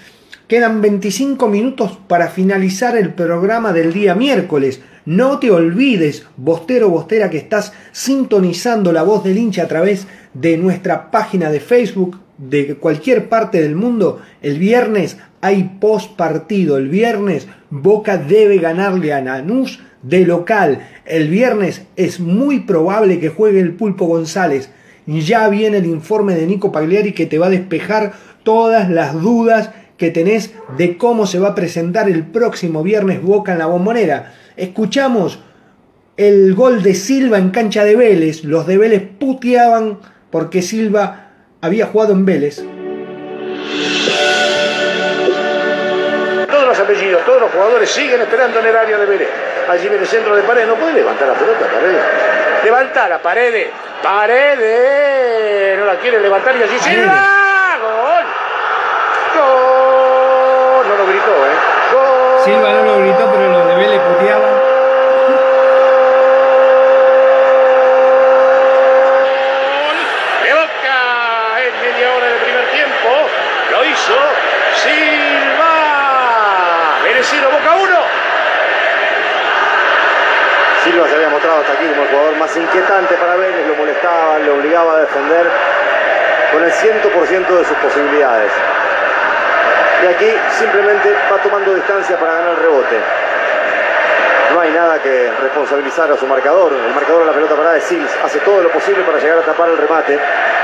[0.46, 4.80] quedan 25 minutos para finalizar el programa del día miércoles.
[5.04, 10.56] No te olvides, bostero, bostera, que estás sintonizando la voz del hincha a través de
[10.56, 14.20] nuestra página de Facebook de cualquier parte del mundo.
[14.42, 16.76] El viernes hay post partido.
[16.76, 20.86] El viernes Boca debe ganarle a Nanús de local.
[21.04, 24.70] El viernes es muy probable que juegue el Pulpo González.
[25.06, 28.12] Ya viene el informe de Nico Pagliari que te va a despejar
[28.42, 33.52] todas las dudas que tenés de cómo se va a presentar el próximo viernes Boca
[33.52, 34.34] en la bombonera.
[34.56, 35.40] Escuchamos
[36.16, 38.44] el gol de Silva en cancha de Vélez.
[38.44, 39.98] Los de Vélez puteaban
[40.30, 41.25] porque Silva
[41.60, 42.62] había jugado en Vélez.
[46.50, 49.28] Todos los apellidos, todos los jugadores siguen esperando en el área de Vélez.
[49.68, 50.66] Allí viene el centro de pared.
[50.66, 51.98] No puede levantar la pelota, pared.
[52.64, 53.66] Levanta la pared.
[54.02, 55.78] Paredes.
[55.78, 57.78] No la quiere levantar y allí Silva.
[57.82, 58.24] Gol.
[59.36, 60.88] Gol.
[60.88, 61.56] No lo gritó, ¿eh?
[61.92, 62.44] Gol.
[62.44, 64.56] Silva no lo gritó, pero los de Vélez puteaban.
[70.44, 70.98] de Boca
[71.66, 73.08] en media hora del primer tiempo.
[73.70, 74.14] Lo hizo
[74.76, 75.72] Silva.
[77.02, 77.96] Merecido Boca 1.
[80.84, 82.06] Silva se había mostrado hasta aquí como
[82.56, 85.46] inquietante para Vélez, lo molestaba, le obligaba a defender
[86.52, 88.52] con el 100% de sus posibilidades.
[90.02, 93.00] Y aquí simplemente va tomando distancia para ganar el rebote.
[94.54, 96.72] No hay nada que responsabilizar a su marcador.
[96.72, 99.42] El marcador de la pelota parada de Sils hace todo lo posible para llegar a
[99.42, 100.18] tapar el remate.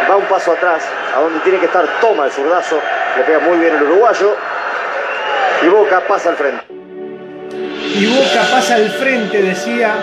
[0.09, 0.83] Va un paso atrás,
[1.15, 2.81] a donde tiene que estar, toma el zurdazo,
[3.17, 4.37] le pega muy bien el uruguayo.
[5.63, 6.65] Y Boca pasa al frente.
[7.51, 9.95] Y Boca pasa al frente, decía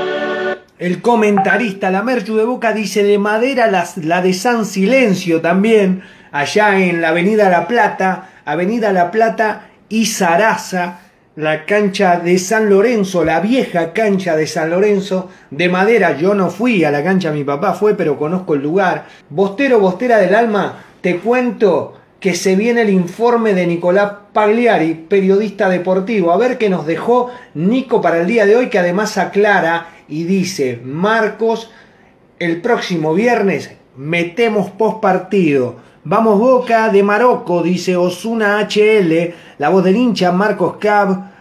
[0.80, 1.92] el comentarista.
[1.92, 6.02] La Merchu de Boca dice de madera la, de San Silencio también,
[6.32, 11.02] allá en la Avenida La Plata, Avenida La Plata y Zaraza,
[11.36, 16.18] la cancha de San Lorenzo, la vieja cancha de San Lorenzo, de madera.
[16.18, 19.06] Yo no fui a la cancha, mi papá fue, pero conozco el lugar.
[19.30, 25.70] Bostero, Bostera del Alma, te cuento que se viene el informe de Nicolás Pagliari, periodista
[25.70, 26.32] deportivo.
[26.32, 30.26] A ver qué nos dejó Nico para el día de hoy, que además aclara y
[30.26, 31.72] dice, Marcos,
[32.40, 35.78] el próximo viernes metemos post partido.
[36.04, 41.32] Vamos Boca de Marocco, dice Osuna HL, la voz del hincha Marcos Cab.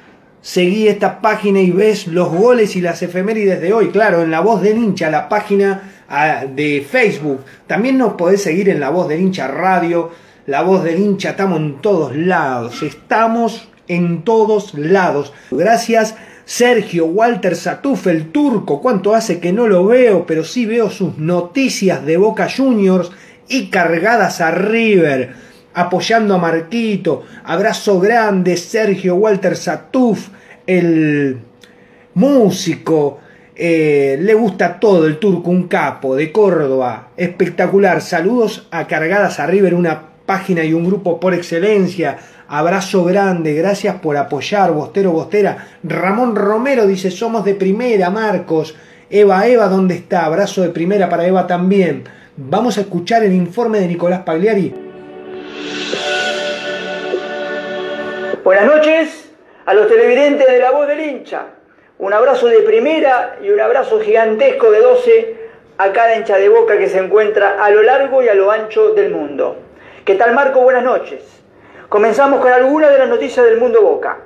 [0.41, 3.89] Seguí esta página y ves los goles y las efemérides de hoy.
[3.89, 7.41] Claro, en la voz del hincha, la página ah, de Facebook.
[7.67, 10.11] También nos podés seguir en la voz del hincha radio.
[10.49, 12.83] La voz del hincha, estamos en todos lados.
[12.83, 15.35] Estamos en todos lados.
[15.51, 16.15] Gracias
[16.47, 18.81] Sergio Walter Satuf, el turco.
[18.81, 20.25] ¿Cuánto hace que no lo veo?
[20.25, 23.11] Pero sí veo sus noticias de Boca Juniors
[23.47, 25.35] y cargadas a River,
[25.75, 27.25] apoyando a Marquito.
[27.45, 30.29] Abrazo grande, Sergio Walter Satuf,
[30.67, 31.41] el
[32.15, 33.21] músico.
[33.55, 38.01] eh, le gusta todo el turco, un capo de Córdoba, espectacular.
[38.01, 42.19] Saludos a Cargadas a River, una página y un grupo por excelencia.
[42.49, 45.69] Abrazo grande, gracias por apoyar, Bostero Bostera.
[45.83, 48.77] Ramón Romero dice, somos de primera, Marcos.
[49.09, 50.27] Eva, Eva, ¿dónde está?
[50.27, 52.05] Abrazo de primera para Eva también.
[52.37, 54.75] Vamos a escuchar el informe de Nicolás Pagliari.
[58.45, 59.31] Buenas noches
[59.65, 61.47] a los televidentes de La Voz del Hincha.
[61.99, 65.37] Un abrazo de primera y un abrazo gigantesco de 12
[65.79, 68.93] a cada hincha de boca que se encuentra a lo largo y a lo ancho
[68.93, 69.68] del mundo.
[70.09, 70.63] ¿Qué tal Marco?
[70.63, 71.21] Buenas noches.
[71.91, 74.17] Comenzamos con algunas de las noticias del mundo Boca.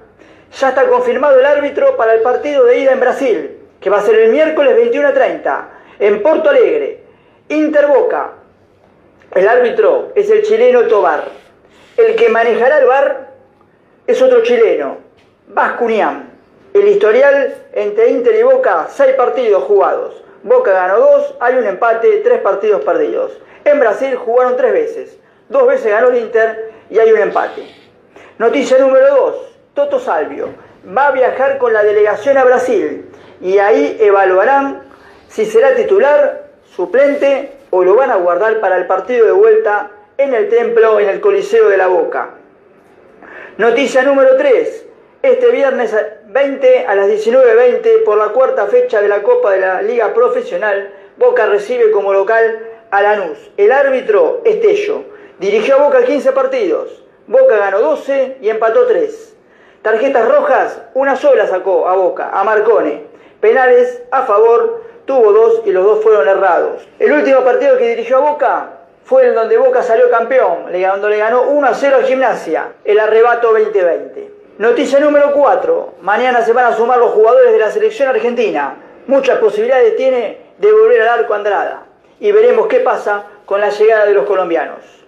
[0.56, 4.02] Ya está confirmado el árbitro para el partido de ida en Brasil, que va a
[4.02, 5.68] ser el miércoles 21 a 30,
[5.98, 7.02] en Porto Alegre.
[7.48, 8.30] Inter Boca.
[9.34, 11.24] El árbitro es el chileno Tobar.
[11.96, 13.30] El que manejará el bar
[14.06, 14.98] es otro chileno,
[15.48, 16.30] Vascunian.
[16.74, 20.22] El historial entre Inter y Boca, seis partidos jugados.
[20.44, 23.32] Boca ganó dos, hay un empate, tres partidos perdidos.
[23.64, 25.21] En Brasil jugaron tres veces.
[25.48, 27.66] Dos veces ganó el Inter y hay un empate.
[28.38, 29.34] Noticia número dos.
[29.74, 30.48] Toto Salvio
[30.96, 33.06] va a viajar con la delegación a Brasil
[33.40, 34.82] y ahí evaluarán
[35.28, 36.44] si será titular,
[36.76, 41.08] suplente o lo van a guardar para el partido de vuelta en el templo, en
[41.08, 42.34] el Coliseo de la Boca.
[43.56, 44.86] Noticia número 3.
[45.22, 49.80] Este viernes 20 a las 19.20 por la cuarta fecha de la Copa de la
[49.80, 52.58] Liga Profesional, Boca recibe como local
[52.90, 53.38] a Lanús.
[53.56, 55.04] El árbitro Estello
[55.42, 57.02] dirigió a Boca 15 partidos.
[57.26, 59.36] Boca ganó 12 y empató 3.
[59.82, 63.06] Tarjetas rojas, una sola sacó a Boca, a Marcone.
[63.40, 66.86] Penales a favor, tuvo dos y los dos fueron errados.
[67.00, 68.70] El último partido que dirigió a Boca
[69.02, 73.00] fue el donde Boca salió campeón, donde le ganó 1 a 0 a Gimnasia, el
[73.00, 74.30] arrebato 2020.
[74.58, 75.94] Noticia número 4.
[76.02, 78.76] Mañana se van a sumar los jugadores de la selección argentina.
[79.08, 81.82] Muchas posibilidades tiene de volver al arco Andrada.
[82.20, 85.01] Y veremos qué pasa con la llegada de los colombianos.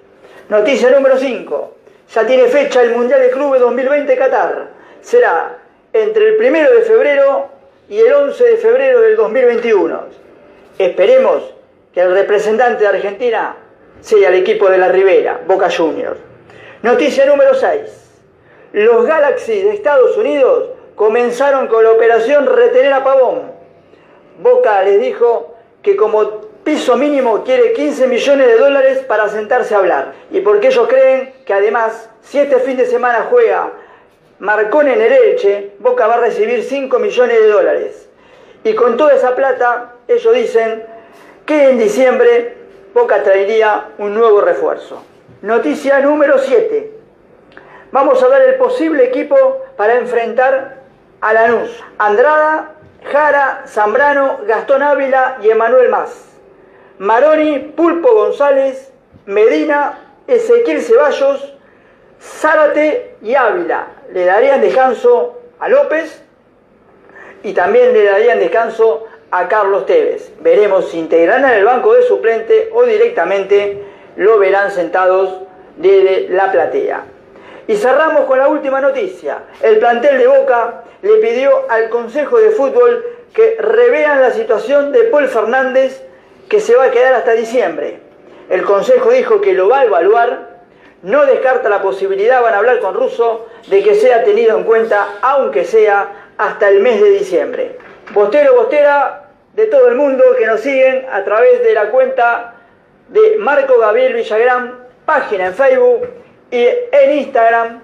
[0.48, 1.74] Noticia número 5.
[2.14, 4.68] Ya tiene fecha el Mundial de Clubes 2020 Qatar.
[5.00, 5.56] Será
[5.90, 7.48] entre el 1 de febrero
[7.88, 10.02] y el 11 de febrero del 2021.
[10.78, 11.54] Esperemos
[11.94, 13.56] que el representante de Argentina
[14.02, 16.18] sea el equipo de la Ribera, Boca Juniors.
[16.82, 17.80] Noticia número 6.
[18.74, 23.50] Los Galaxy de Estados Unidos comenzaron con la operación Retener a Pavón.
[24.40, 29.78] Boca les dijo que como piso mínimo quiere 15 millones de dólares para sentarse a
[29.78, 30.14] hablar.
[30.30, 33.70] Y porque ellos creen que además, si este fin de semana juega
[34.38, 38.08] Marcone en el Elche, Boca va a recibir 5 millones de dólares.
[38.64, 40.84] Y con toda esa plata, ellos dicen
[41.46, 42.56] que en diciembre
[42.94, 45.04] Boca traería un nuevo refuerzo.
[45.42, 46.92] Noticia número 7.
[47.92, 50.78] Vamos a ver el posible equipo para enfrentar
[51.20, 51.82] a Lanús.
[51.98, 52.72] Andrada,
[53.04, 56.33] Jara, Zambrano, Gastón Ávila y Emanuel Más.
[56.98, 58.92] Maroni, Pulpo González,
[59.26, 61.54] Medina, Ezequiel Ceballos,
[62.20, 63.88] Zárate y Ávila.
[64.12, 66.22] Le darían descanso a López
[67.42, 70.32] y también le darían descanso a Carlos Tevez.
[70.40, 73.82] Veremos si integrarán el banco de suplente o directamente
[74.16, 75.40] lo verán sentados
[75.76, 77.04] desde la platea.
[77.66, 79.38] Y cerramos con la última noticia.
[79.60, 85.04] El plantel de Boca le pidió al Consejo de Fútbol que revean la situación de
[85.04, 86.02] Paul Fernández
[86.48, 88.00] que se va a quedar hasta diciembre.
[88.48, 90.54] El Consejo dijo que lo va a evaluar,
[91.02, 95.06] no descarta la posibilidad, van a hablar con Russo, de que sea tenido en cuenta,
[95.22, 97.78] aunque sea hasta el mes de diciembre.
[98.12, 102.54] Bostero, Bostera, de todo el mundo que nos siguen a través de la cuenta
[103.08, 106.08] de Marco Gabriel Villagrán, página en Facebook
[106.50, 107.80] y en Instagram,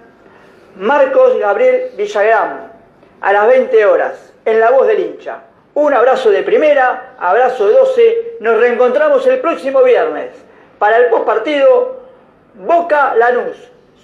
[0.76, 2.72] Marcos Gabriel Villagrán,
[3.20, 5.42] a las 20 horas, en La Voz del Hincha.
[5.74, 8.36] Un abrazo de primera, abrazo de 12.
[8.40, 10.30] Nos reencontramos el próximo viernes
[10.80, 12.00] para el postpartido
[12.54, 13.56] Boca Lanús.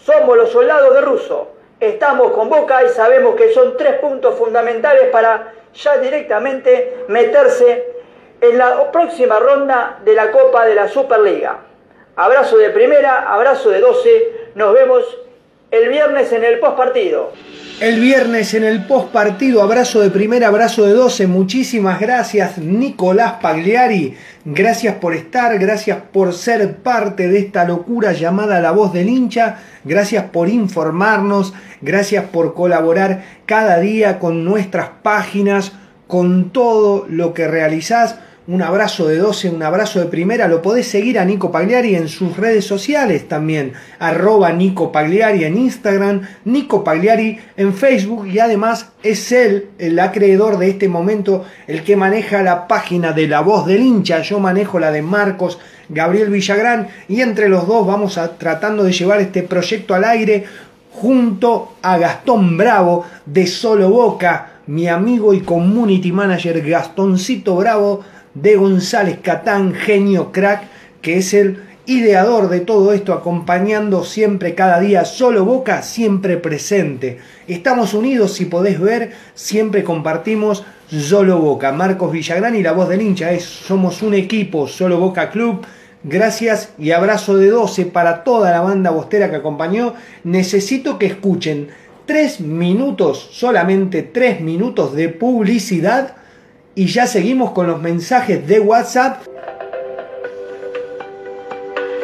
[0.04, 1.48] Somos los soldados de Russo.
[1.80, 7.96] Estamos con Boca y sabemos que son tres puntos fundamentales para ya directamente meterse
[8.40, 11.58] en la próxima ronda de la Copa de la Superliga.
[12.14, 14.50] Abrazo de primera, abrazo de 12.
[14.54, 15.18] Nos vemos
[15.70, 17.32] el viernes en el postpartido.
[17.78, 21.26] El viernes en el post partido, abrazo de primera, abrazo de 12.
[21.26, 24.14] Muchísimas gracias, Nicolás Pagliari.
[24.46, 29.58] Gracias por estar, gracias por ser parte de esta locura llamada La Voz del Hincha.
[29.84, 31.52] Gracias por informarnos,
[31.82, 35.72] gracias por colaborar cada día con nuestras páginas,
[36.06, 38.16] con todo lo que realizás
[38.48, 40.46] un abrazo de 12, un abrazo de primera.
[40.46, 43.72] Lo podés seguir a Nico Pagliari en sus redes sociales también.
[43.98, 50.58] Arroba Nico Pagliari en Instagram, Nico Pagliari en Facebook y además es él el acreedor
[50.58, 54.22] de este momento, el que maneja la página de La Voz del Hincha.
[54.22, 58.92] Yo manejo la de Marcos Gabriel Villagrán y entre los dos vamos a, tratando de
[58.92, 60.44] llevar este proyecto al aire
[60.92, 68.02] junto a Gastón Bravo de Solo Boca, mi amigo y community manager Gastoncito Bravo
[68.40, 70.64] de González Catán, genio crack,
[71.00, 77.18] que es el ideador de todo esto, acompañando siempre cada día, solo Boca, siempre presente.
[77.46, 81.72] Estamos unidos, si podés ver, siempre compartimos solo Boca.
[81.72, 85.64] Marcos Villagrán y la voz del hincha es, somos un equipo, solo Boca Club.
[86.02, 89.94] Gracias y abrazo de 12 para toda la banda bostera que acompañó.
[90.24, 91.68] Necesito que escuchen
[92.04, 96.16] tres minutos, solamente tres minutos de publicidad
[96.76, 99.22] y ya seguimos con los mensajes de WhatsApp.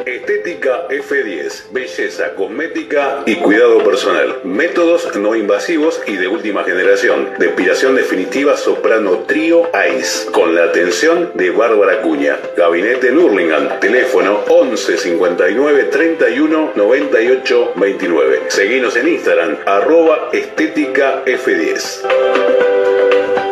[0.06, 4.40] Estética F10, belleza, cosmética y cuidado personal.
[4.44, 7.28] Métodos no invasivos y de última generación.
[7.38, 10.32] Depilación definitiva soprano trío ICE.
[10.32, 12.38] Con la atención de Bárbara Cuña.
[12.56, 13.78] Gabinete Nurlingan.
[13.78, 18.40] Teléfono 11 59 31 98 29.
[18.48, 23.51] Seguinos en Instagram, arroba estética F10.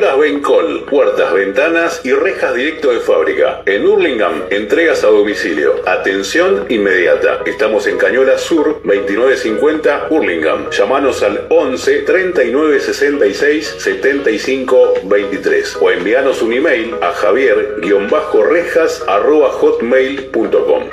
[0.00, 3.60] Aberturas Bencol, puertas, ventanas y rejas directo de fábrica.
[3.66, 5.74] En Hurlingham, entregas a domicilio.
[5.86, 7.42] Atención inmediata.
[7.44, 10.70] Estamos en Cañola Sur, 2950 Hurlingham.
[10.70, 20.84] Llámanos al 11 39 66 75 23 o envíanos un email a javier-rejas arroba hotmail.com.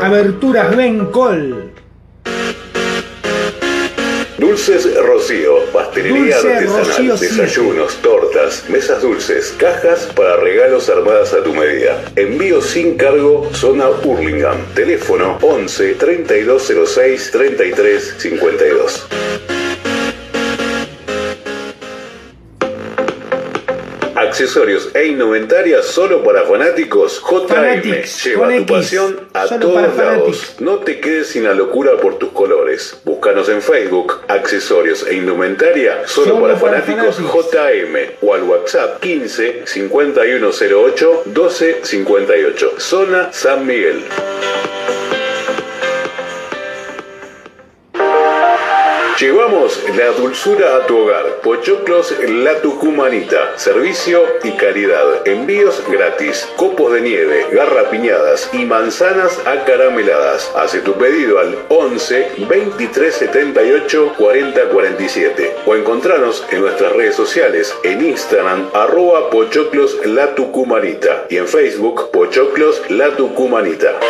[0.00, 1.71] Aberturas Bencol.
[4.52, 7.34] Dulces Rocío, pastelería Dulce artesanal, Rocío siete.
[7.42, 12.04] desayunos, tortas, mesas dulces, cajas para regalos armadas a tu medida.
[12.16, 14.58] Envío sin cargo, zona Hurlingham.
[14.74, 19.61] Teléfono 11 3206 33 52.
[24.42, 27.46] Accesorios e indumentaria solo para fanáticos JM.
[27.46, 30.56] Fanatics, Lleva tu X, pasión a todos lados.
[30.58, 33.00] No te quedes sin la locura por tus colores.
[33.04, 37.18] Búscanos en Facebook, accesorios e indumentaria solo, Solo para, para fanáticos.
[37.18, 42.74] JM o al WhatsApp 15 5108 12 58.
[42.80, 44.02] Zona San Miguel.
[49.22, 51.36] Llevamos la dulzura a tu hogar.
[51.44, 53.56] Pochoclos La Tucumanita.
[53.56, 55.24] Servicio y calidad.
[55.28, 56.48] Envíos gratis.
[56.56, 60.50] Copos de nieve, garrapiñadas y manzanas acarameladas.
[60.56, 67.72] Hace tu pedido al 11 23 78 40 47 o encontranos en nuestras redes sociales
[67.84, 74.00] en Instagram arroba Pochoclos La Tucumanita y en Facebook Pochoclos La Tucumanita.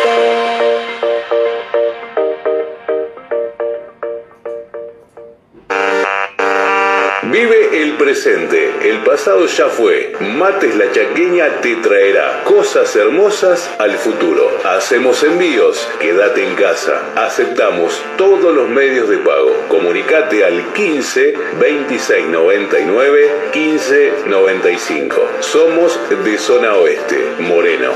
[7.73, 10.13] El presente, el pasado ya fue.
[10.19, 14.47] Mates la chaqueña te traerá cosas hermosas al futuro.
[14.63, 17.01] Hacemos envíos, quédate en casa.
[17.15, 19.51] Aceptamos todos los medios de pago.
[19.69, 25.29] Comunicate al 15 26 99 15 95.
[25.39, 27.91] Somos de zona oeste, Moreno.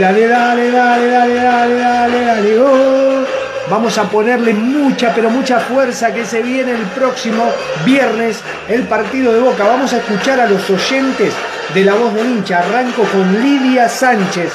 [0.00, 3.24] Dale, dale, dale, dale, dale, dale, dale, oh.
[3.68, 7.52] Vamos a ponerle mucha, pero mucha fuerza que se viene el próximo
[7.84, 9.64] viernes el partido de Boca.
[9.64, 11.32] Vamos a escuchar a los oyentes
[11.72, 12.58] de La Voz del Hincha.
[12.58, 14.52] Arranco con Lidia Sánchez,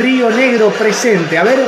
[0.00, 1.36] Río Negro presente.
[1.36, 1.58] A ver,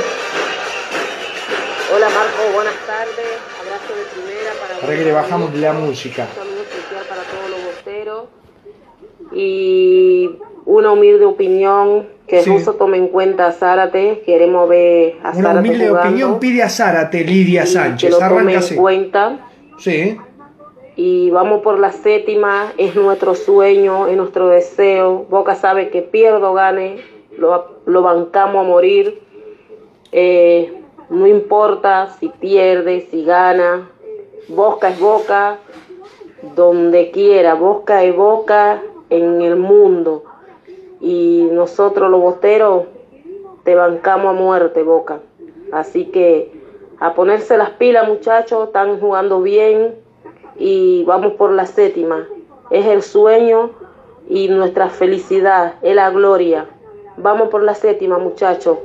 [1.94, 3.38] Hola Marco, buenas tardes.
[3.60, 6.26] Abrazo de primera para para que le bajamos la música.
[6.30, 8.24] Un saludo especial para todos los bosteros.
[9.32, 10.30] Y
[10.66, 12.50] una humilde opinión que Sí.
[12.50, 14.22] justo tome en cuenta a Zárate.
[14.26, 18.10] Queremos ver a Una Zárate humilde jugando opinión pide a Zárate, Lidia y que Sánchez.
[18.10, 18.76] lo tome Arranca en así.
[18.76, 19.38] cuenta.
[19.78, 20.18] Sí.
[20.96, 25.26] Y vamos por la séptima, es nuestro sueño, es nuestro deseo.
[25.30, 26.96] Boca sabe que pierdo o gane,
[27.36, 29.20] lo, lo bancamos a morir.
[30.12, 30.72] Eh,
[31.10, 33.90] no importa si pierde, si gana.
[34.48, 35.58] Boca es boca,
[36.54, 37.54] donde quiera.
[37.54, 40.24] Boca es boca en el mundo.
[41.00, 42.84] Y nosotros los bosteros
[43.64, 45.20] te bancamos a muerte, Boca.
[45.72, 46.52] Así que
[47.00, 49.94] a ponerse las pilas, muchachos, están jugando bien
[50.58, 52.26] y vamos por la séptima.
[52.70, 53.70] Es el sueño
[54.28, 56.66] y nuestra felicidad, es la gloria.
[57.18, 58.78] Vamos por la séptima, muchachos.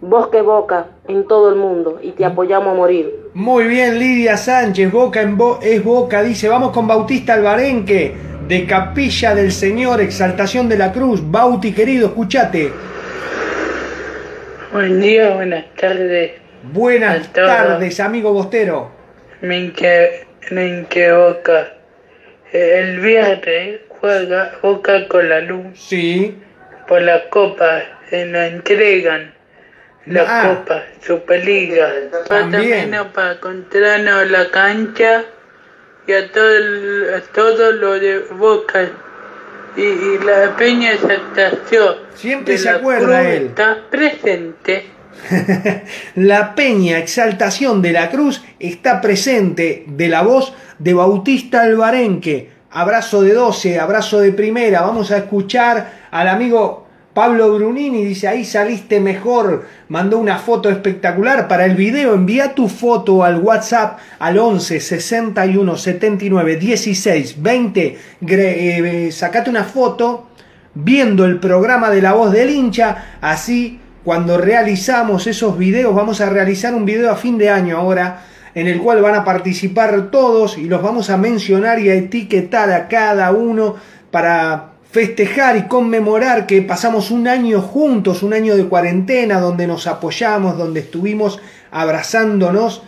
[0.00, 3.28] Bosque Boca en todo el mundo y te apoyamos a morir.
[3.34, 8.14] Muy bien, Lidia Sánchez, Boca en Bo- es Boca, dice, vamos con Bautista Albarenque,
[8.46, 11.20] de Capilla del Señor, Exaltación de la Cruz.
[11.22, 12.72] Bauti, querido, escuchate.
[14.72, 16.32] Buen día, buenas tardes.
[16.62, 18.90] Buenas tardes, amigo Bostero.
[19.40, 20.86] Me que, me.
[22.52, 25.66] Eh, El viernes juega Boca con la luz.
[25.74, 26.36] Sí.
[26.86, 29.34] Por la copa, se nos entregan
[30.06, 30.48] la Ah.
[30.48, 31.90] copa, Superliga.
[32.28, 35.24] Para encontrarnos la cancha
[36.06, 38.88] y a todo, el- a todo lo de Boca.
[39.76, 41.96] Y, y la Peña Exaltación.
[42.14, 43.42] Siempre de se la acuerda Cruz él.
[43.46, 44.86] Está presente.
[46.16, 52.50] La peña exaltación de la cruz está presente de la voz de Bautista Albarenque.
[52.70, 54.82] Abrazo de 12, abrazo de primera.
[54.82, 56.85] Vamos a escuchar al amigo
[57.16, 58.04] Pablo Brunini.
[58.04, 59.64] Dice, ahí saliste mejor.
[59.88, 62.12] Mandó una foto espectacular para el video.
[62.12, 67.98] Envía tu foto al WhatsApp al 11 61 79 16 20.
[68.20, 68.54] Gre-
[69.06, 70.28] eh, sacate una foto
[70.74, 73.16] viendo el programa de la voz del hincha.
[73.22, 78.24] Así, cuando realizamos esos videos, vamos a realizar un video a fin de año ahora,
[78.54, 82.70] en el cual van a participar todos y los vamos a mencionar y a etiquetar
[82.72, 83.74] a cada uno
[84.10, 89.86] para festejar y conmemorar que pasamos un año juntos, un año de cuarentena, donde nos
[89.86, 91.38] apoyamos, donde estuvimos
[91.70, 92.82] abrazándonos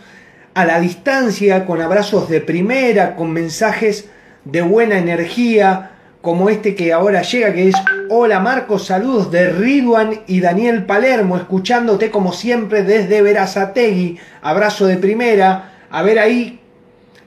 [0.55, 4.09] a la distancia, con abrazos de primera, con mensajes
[4.43, 5.91] de buena energía,
[6.23, 7.75] como este que ahora llega, que es
[8.09, 14.17] Hola Marcos, saludos de Ridwan y Daniel Palermo, escuchándote como siempre desde Verazategui.
[14.41, 15.73] Abrazo de primera.
[15.91, 16.59] A ver ahí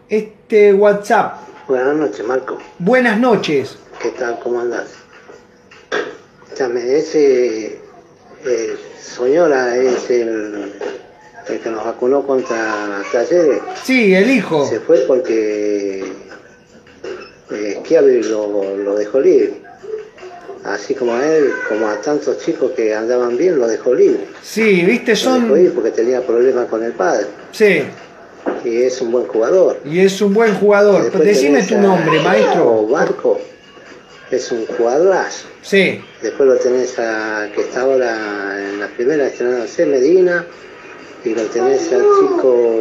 [0.09, 1.37] este WhatsApp.
[1.69, 2.59] Buenas noches, Marco.
[2.81, 3.79] Buenas noches.
[4.03, 4.39] ¿Qué tal?
[4.43, 4.89] ¿Cómo andás?
[6.45, 7.79] Escúchame, ese
[8.45, 10.73] eh, Soñora es el,
[11.49, 13.61] el que nos vacunó contra Talleres.
[13.85, 14.67] Sí, el hijo.
[14.67, 16.05] Se fue porque
[17.51, 19.55] eh, lo, lo dejó libre.
[20.65, 24.27] Así como a él, como a tantos chicos que andaban bien, lo dejó libre.
[24.43, 25.61] Sí, viste, Lo dejó son...
[25.65, 27.27] ir porque tenía problemas con el padre.
[27.53, 27.83] Sí,
[28.65, 29.79] Y es un buen jugador.
[29.85, 31.11] y es un buen jugador.
[31.13, 32.87] Decime tu nombre, maestro.
[32.87, 33.41] Barco.
[34.33, 35.47] Es un jugadorazo.
[35.63, 40.45] Sí, Después lo tenés a que está ahora en la primera estrenándose Medina
[41.25, 42.81] y lo tenés al chico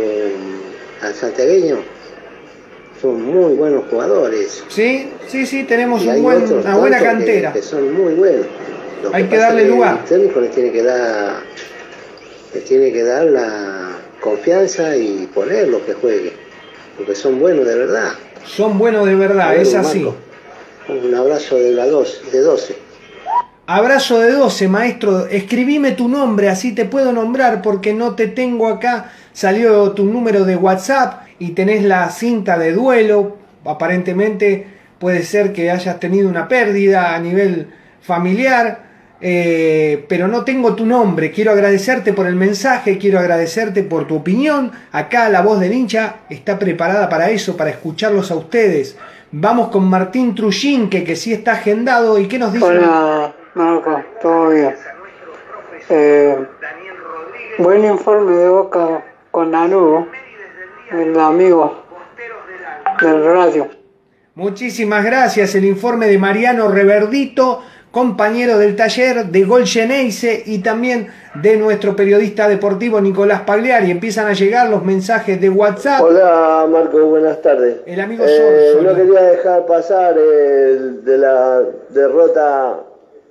[1.04, 1.78] al santiagueño.
[3.02, 4.64] Son muy buenos jugadores.
[4.70, 7.52] sí, sí, sí, tenemos un buen- una buena que- cantera.
[7.54, 8.46] Que, son muy buenos.
[9.04, 10.00] Lo Hay que darle lugar.
[10.04, 11.42] El técnico le tiene que dar,
[12.54, 16.32] le tiene que dar la confianza y ponerlo que juegue.
[16.96, 18.12] Porque son buenos de verdad.
[18.46, 20.00] Son buenos de verdad, es así.
[20.02, 20.18] Marco,
[20.92, 22.76] Un abrazo de la dos, de 12.
[23.66, 25.26] Abrazo de 12, maestro.
[25.26, 29.10] Escribime tu nombre, así te puedo nombrar porque no te tengo acá.
[29.32, 33.38] Salió tu número de WhatsApp y tenés la cinta de duelo.
[33.64, 34.68] Aparentemente
[35.00, 37.68] puede ser que hayas tenido una pérdida a nivel
[38.02, 38.84] familiar,
[39.22, 41.32] eh, pero no tengo tu nombre.
[41.32, 44.74] Quiero agradecerte por el mensaje, quiero agradecerte por tu opinión.
[44.92, 48.98] Acá la voz del hincha está preparada para eso, para escucharlos a ustedes.
[49.34, 52.20] Vamos con Martín Trujinque, que sí está agendado.
[52.20, 52.66] ¿Y qué nos dice?
[52.66, 54.76] Hola, Marco, todo bien.
[55.90, 56.38] Eh,
[57.58, 60.08] buen informe de Boca con Narugo,
[60.92, 61.86] el amigo
[63.02, 63.70] del radio.
[64.36, 65.56] Muchísimas gracias.
[65.56, 71.08] El informe de Mariano Reverdito, compañero del taller de Gol Geneise y también
[71.42, 73.92] de nuestro periodista deportivo Nicolás Pagliari.
[73.92, 76.02] Empiezan a llegar los mensajes de WhatsApp.
[76.02, 77.78] Hola Marco, buenas tardes.
[77.86, 82.80] El amigo Eh, no quería dejar pasar el de la derrota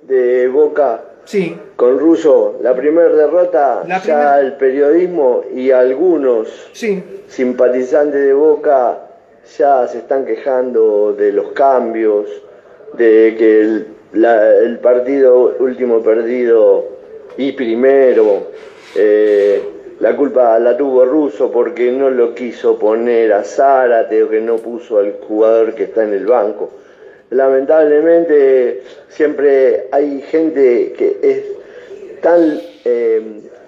[0.03, 1.57] de Boca Sí.
[1.75, 2.59] con Russo.
[2.61, 7.03] La primera derrota, La ya el periodismo y algunos Sí.
[7.27, 8.97] simpatizantes de Boca
[9.57, 12.27] ya se están quejando de los cambios,
[12.93, 16.85] de que el, la- el partido último perdido
[17.37, 18.47] y primero,
[18.95, 19.61] eh,
[19.99, 24.57] la culpa la tuvo Russo porque no lo quiso poner a Zárate o que no
[24.57, 26.71] puso al jugador que está en el banco.
[27.29, 33.21] Lamentablemente siempre hay gente que es tan eh,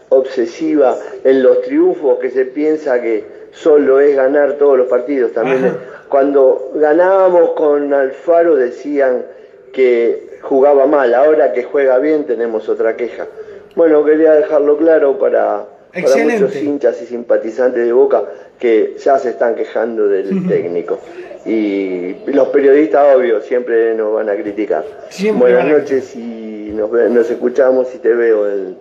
[0.09, 5.31] obsesiva en los triunfos que se piensa que solo es ganar todos los partidos.
[5.33, 5.77] También Ajá.
[6.09, 9.23] cuando ganábamos con Alfaro decían
[9.71, 13.27] que jugaba mal, ahora que juega bien tenemos otra queja.
[13.75, 15.65] Bueno, quería dejarlo claro para,
[15.95, 18.23] muchos hinchas y simpatizantes de Boca
[18.59, 20.99] que ya se están quejando del técnico.
[21.45, 24.85] Y los periodistas, obvio, siempre nos van a criticar.
[25.09, 28.77] Siempre Buenas noches y nos, nos escuchamos y te veo el,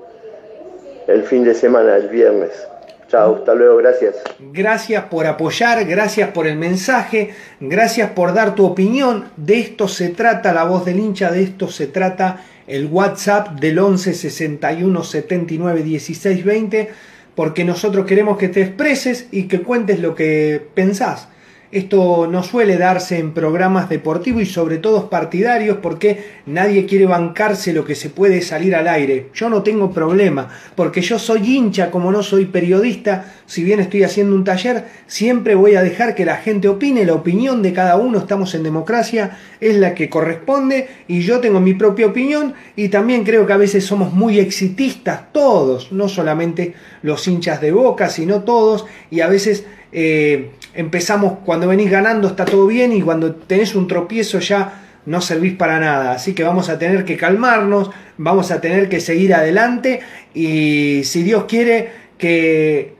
[1.08, 2.68] el fin de semana, el viernes.
[3.12, 4.14] Chao, hasta luego, gracias.
[4.54, 9.26] Gracias por apoyar, gracias por el mensaje, gracias por dar tu opinión.
[9.36, 13.80] De esto se trata la voz del hincha, de esto se trata el WhatsApp del
[13.80, 16.90] 11 61 79 16 20,
[17.34, 21.28] porque nosotros queremos que te expreses y que cuentes lo que pensás.
[21.72, 27.72] Esto no suele darse en programas deportivos y sobre todo partidarios porque nadie quiere bancarse
[27.72, 29.30] lo que se puede salir al aire.
[29.32, 33.32] Yo no tengo problema porque yo soy hincha como no soy periodista.
[33.46, 37.06] Si bien estoy haciendo un taller, siempre voy a dejar que la gente opine.
[37.06, 41.58] La opinión de cada uno, estamos en democracia, es la que corresponde y yo tengo
[41.58, 46.74] mi propia opinión y también creo que a veces somos muy exitistas todos, no solamente
[47.00, 49.64] los hinchas de boca, sino todos y a veces...
[49.92, 55.20] Eh, empezamos cuando venís ganando está todo bien y cuando tenés un tropiezo ya no
[55.20, 56.12] servís para nada.
[56.12, 60.00] Así que vamos a tener que calmarnos, vamos a tener que seguir adelante
[60.34, 62.94] y si Dios quiere que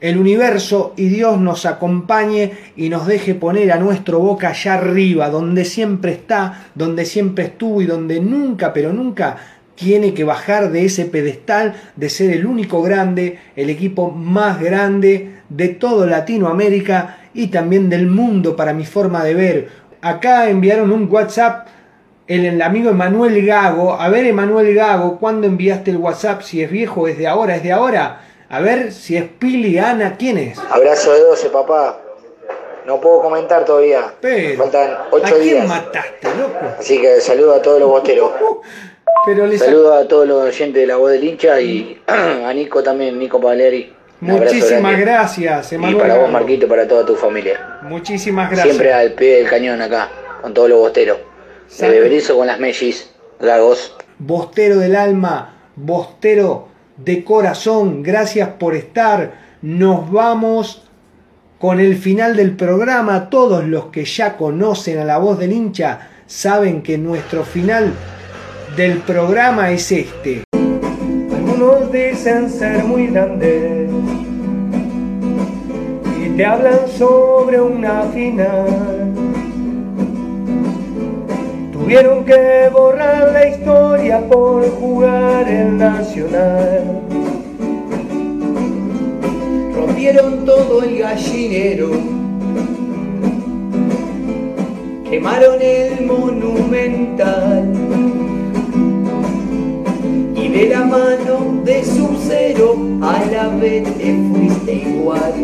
[0.00, 5.28] el universo y Dios nos acompañe y nos deje poner a nuestro boca allá arriba,
[5.28, 9.36] donde siempre está, donde siempre estuvo y donde nunca, pero nunca
[9.74, 15.39] tiene que bajar de ese pedestal de ser el único grande, el equipo más grande
[15.50, 19.68] de todo Latinoamérica y también del mundo para mi forma de ver.
[20.00, 21.68] Acá enviaron un WhatsApp
[22.30, 23.94] el, amigo Emanuel Gago.
[23.94, 26.42] A ver, Emanuel Gago, ¿cuándo enviaste el WhatsApp?
[26.42, 28.20] Si es viejo, es de ahora, es de ahora.
[28.48, 30.58] A ver si es Pili, Ana, ¿quién es?
[30.70, 31.98] Abrazo de 12, papá.
[32.86, 34.14] No puedo comentar todavía.
[34.20, 35.68] Pero, Faltan 8 ¿a quién días.
[35.68, 36.58] mataste, loco?
[36.78, 38.30] Así que saludo a todos los bosteros.
[39.26, 42.82] Pero les Saludo a todos los oyentes de la voz del hincha y a Nico
[42.82, 43.92] también, Nico Paleri.
[44.20, 45.98] Muchísimas gracias, Y Emanuel.
[45.98, 46.30] para vos.
[46.30, 47.78] Marquito, para toda tu familia.
[47.82, 48.74] Muchísimas gracias.
[48.74, 50.10] Siempre al pie del cañón acá,
[50.42, 51.18] con todos los bosteros.
[51.78, 51.88] De.
[51.88, 53.10] Beberizo con las mellis,
[53.40, 53.96] Gagos.
[54.18, 59.32] Bostero del alma, Bostero de corazón, gracias por estar.
[59.62, 60.82] Nos vamos
[61.58, 63.30] con el final del programa.
[63.30, 67.92] Todos los que ya conocen a la voz del hincha saben que nuestro final
[68.76, 70.49] del programa es este.
[71.92, 73.90] Dicen ser muy grandes
[76.24, 79.12] y te hablan sobre una final.
[81.72, 87.02] Tuvieron que borrar la historia por jugar el nacional.
[89.74, 91.90] Rompieron todo el gallinero,
[95.10, 97.74] quemaron el monumental
[100.52, 105.34] de la mano de su cero a la vez te fuiste igual.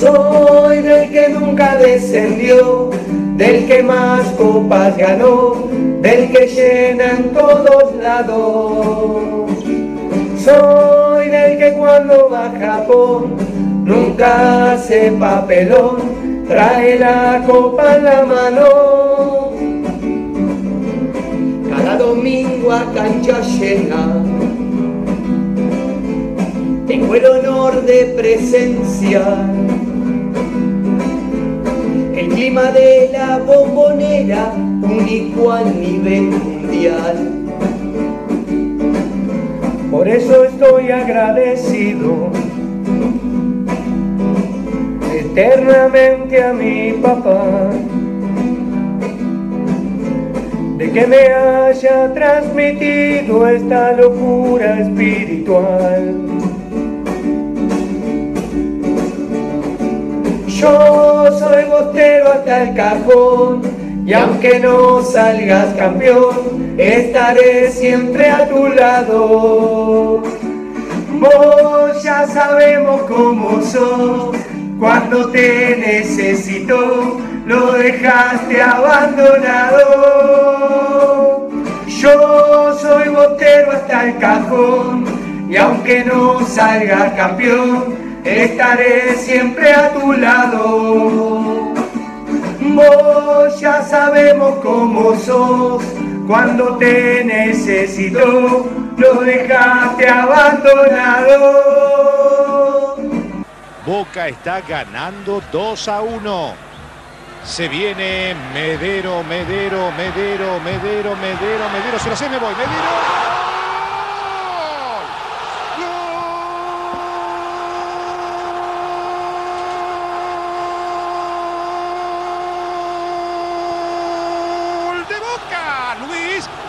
[0.00, 2.90] Soy del que nunca descendió,
[3.36, 5.68] del que más copas ganó,
[6.00, 9.50] del que llena en todos lados.
[10.38, 13.36] Soy del que cuando va a Japón
[13.84, 19.37] nunca hace papelón, trae la copa en la mano.
[22.68, 24.22] Domingo a cancha llena,
[26.86, 29.46] tengo el honor de presenciar
[32.14, 34.52] el clima de la bombonera,
[34.82, 37.30] único a nivel mundial.
[39.90, 42.30] Por eso estoy agradecido
[45.14, 47.70] eternamente a mi papá
[50.78, 56.14] de que me haya transmitido esta locura espiritual.
[60.46, 63.62] Yo soy bostero hasta el cajón
[64.06, 70.22] y aunque no salgas campeón, estaré siempre a tu lado.
[71.20, 74.36] Vos ya sabemos cómo sos,
[74.78, 77.18] cuando te necesito,
[77.48, 79.78] lo dejaste abandonado.
[81.86, 85.06] Yo soy botero hasta el cajón,
[85.48, 91.72] y aunque no salga campeón, estaré siempre a tu lado.
[92.60, 95.82] Vos ya sabemos cómo sos,
[96.26, 98.68] cuando te necesito,
[98.98, 101.64] lo dejaste abandonado.
[103.86, 106.67] Boca está ganando 2 a 1.
[107.44, 111.98] Se viene Medero, Medero, Medero, Medero, Medero, Medero.
[111.98, 112.54] Se lo sé, me voy.
[112.54, 113.28] Medero.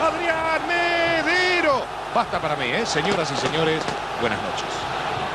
[0.01, 1.83] Adrián Medero.
[2.15, 2.85] Basta para mí, ¿eh?
[2.85, 3.81] Señoras y señores,
[4.21, 4.98] buenas noches.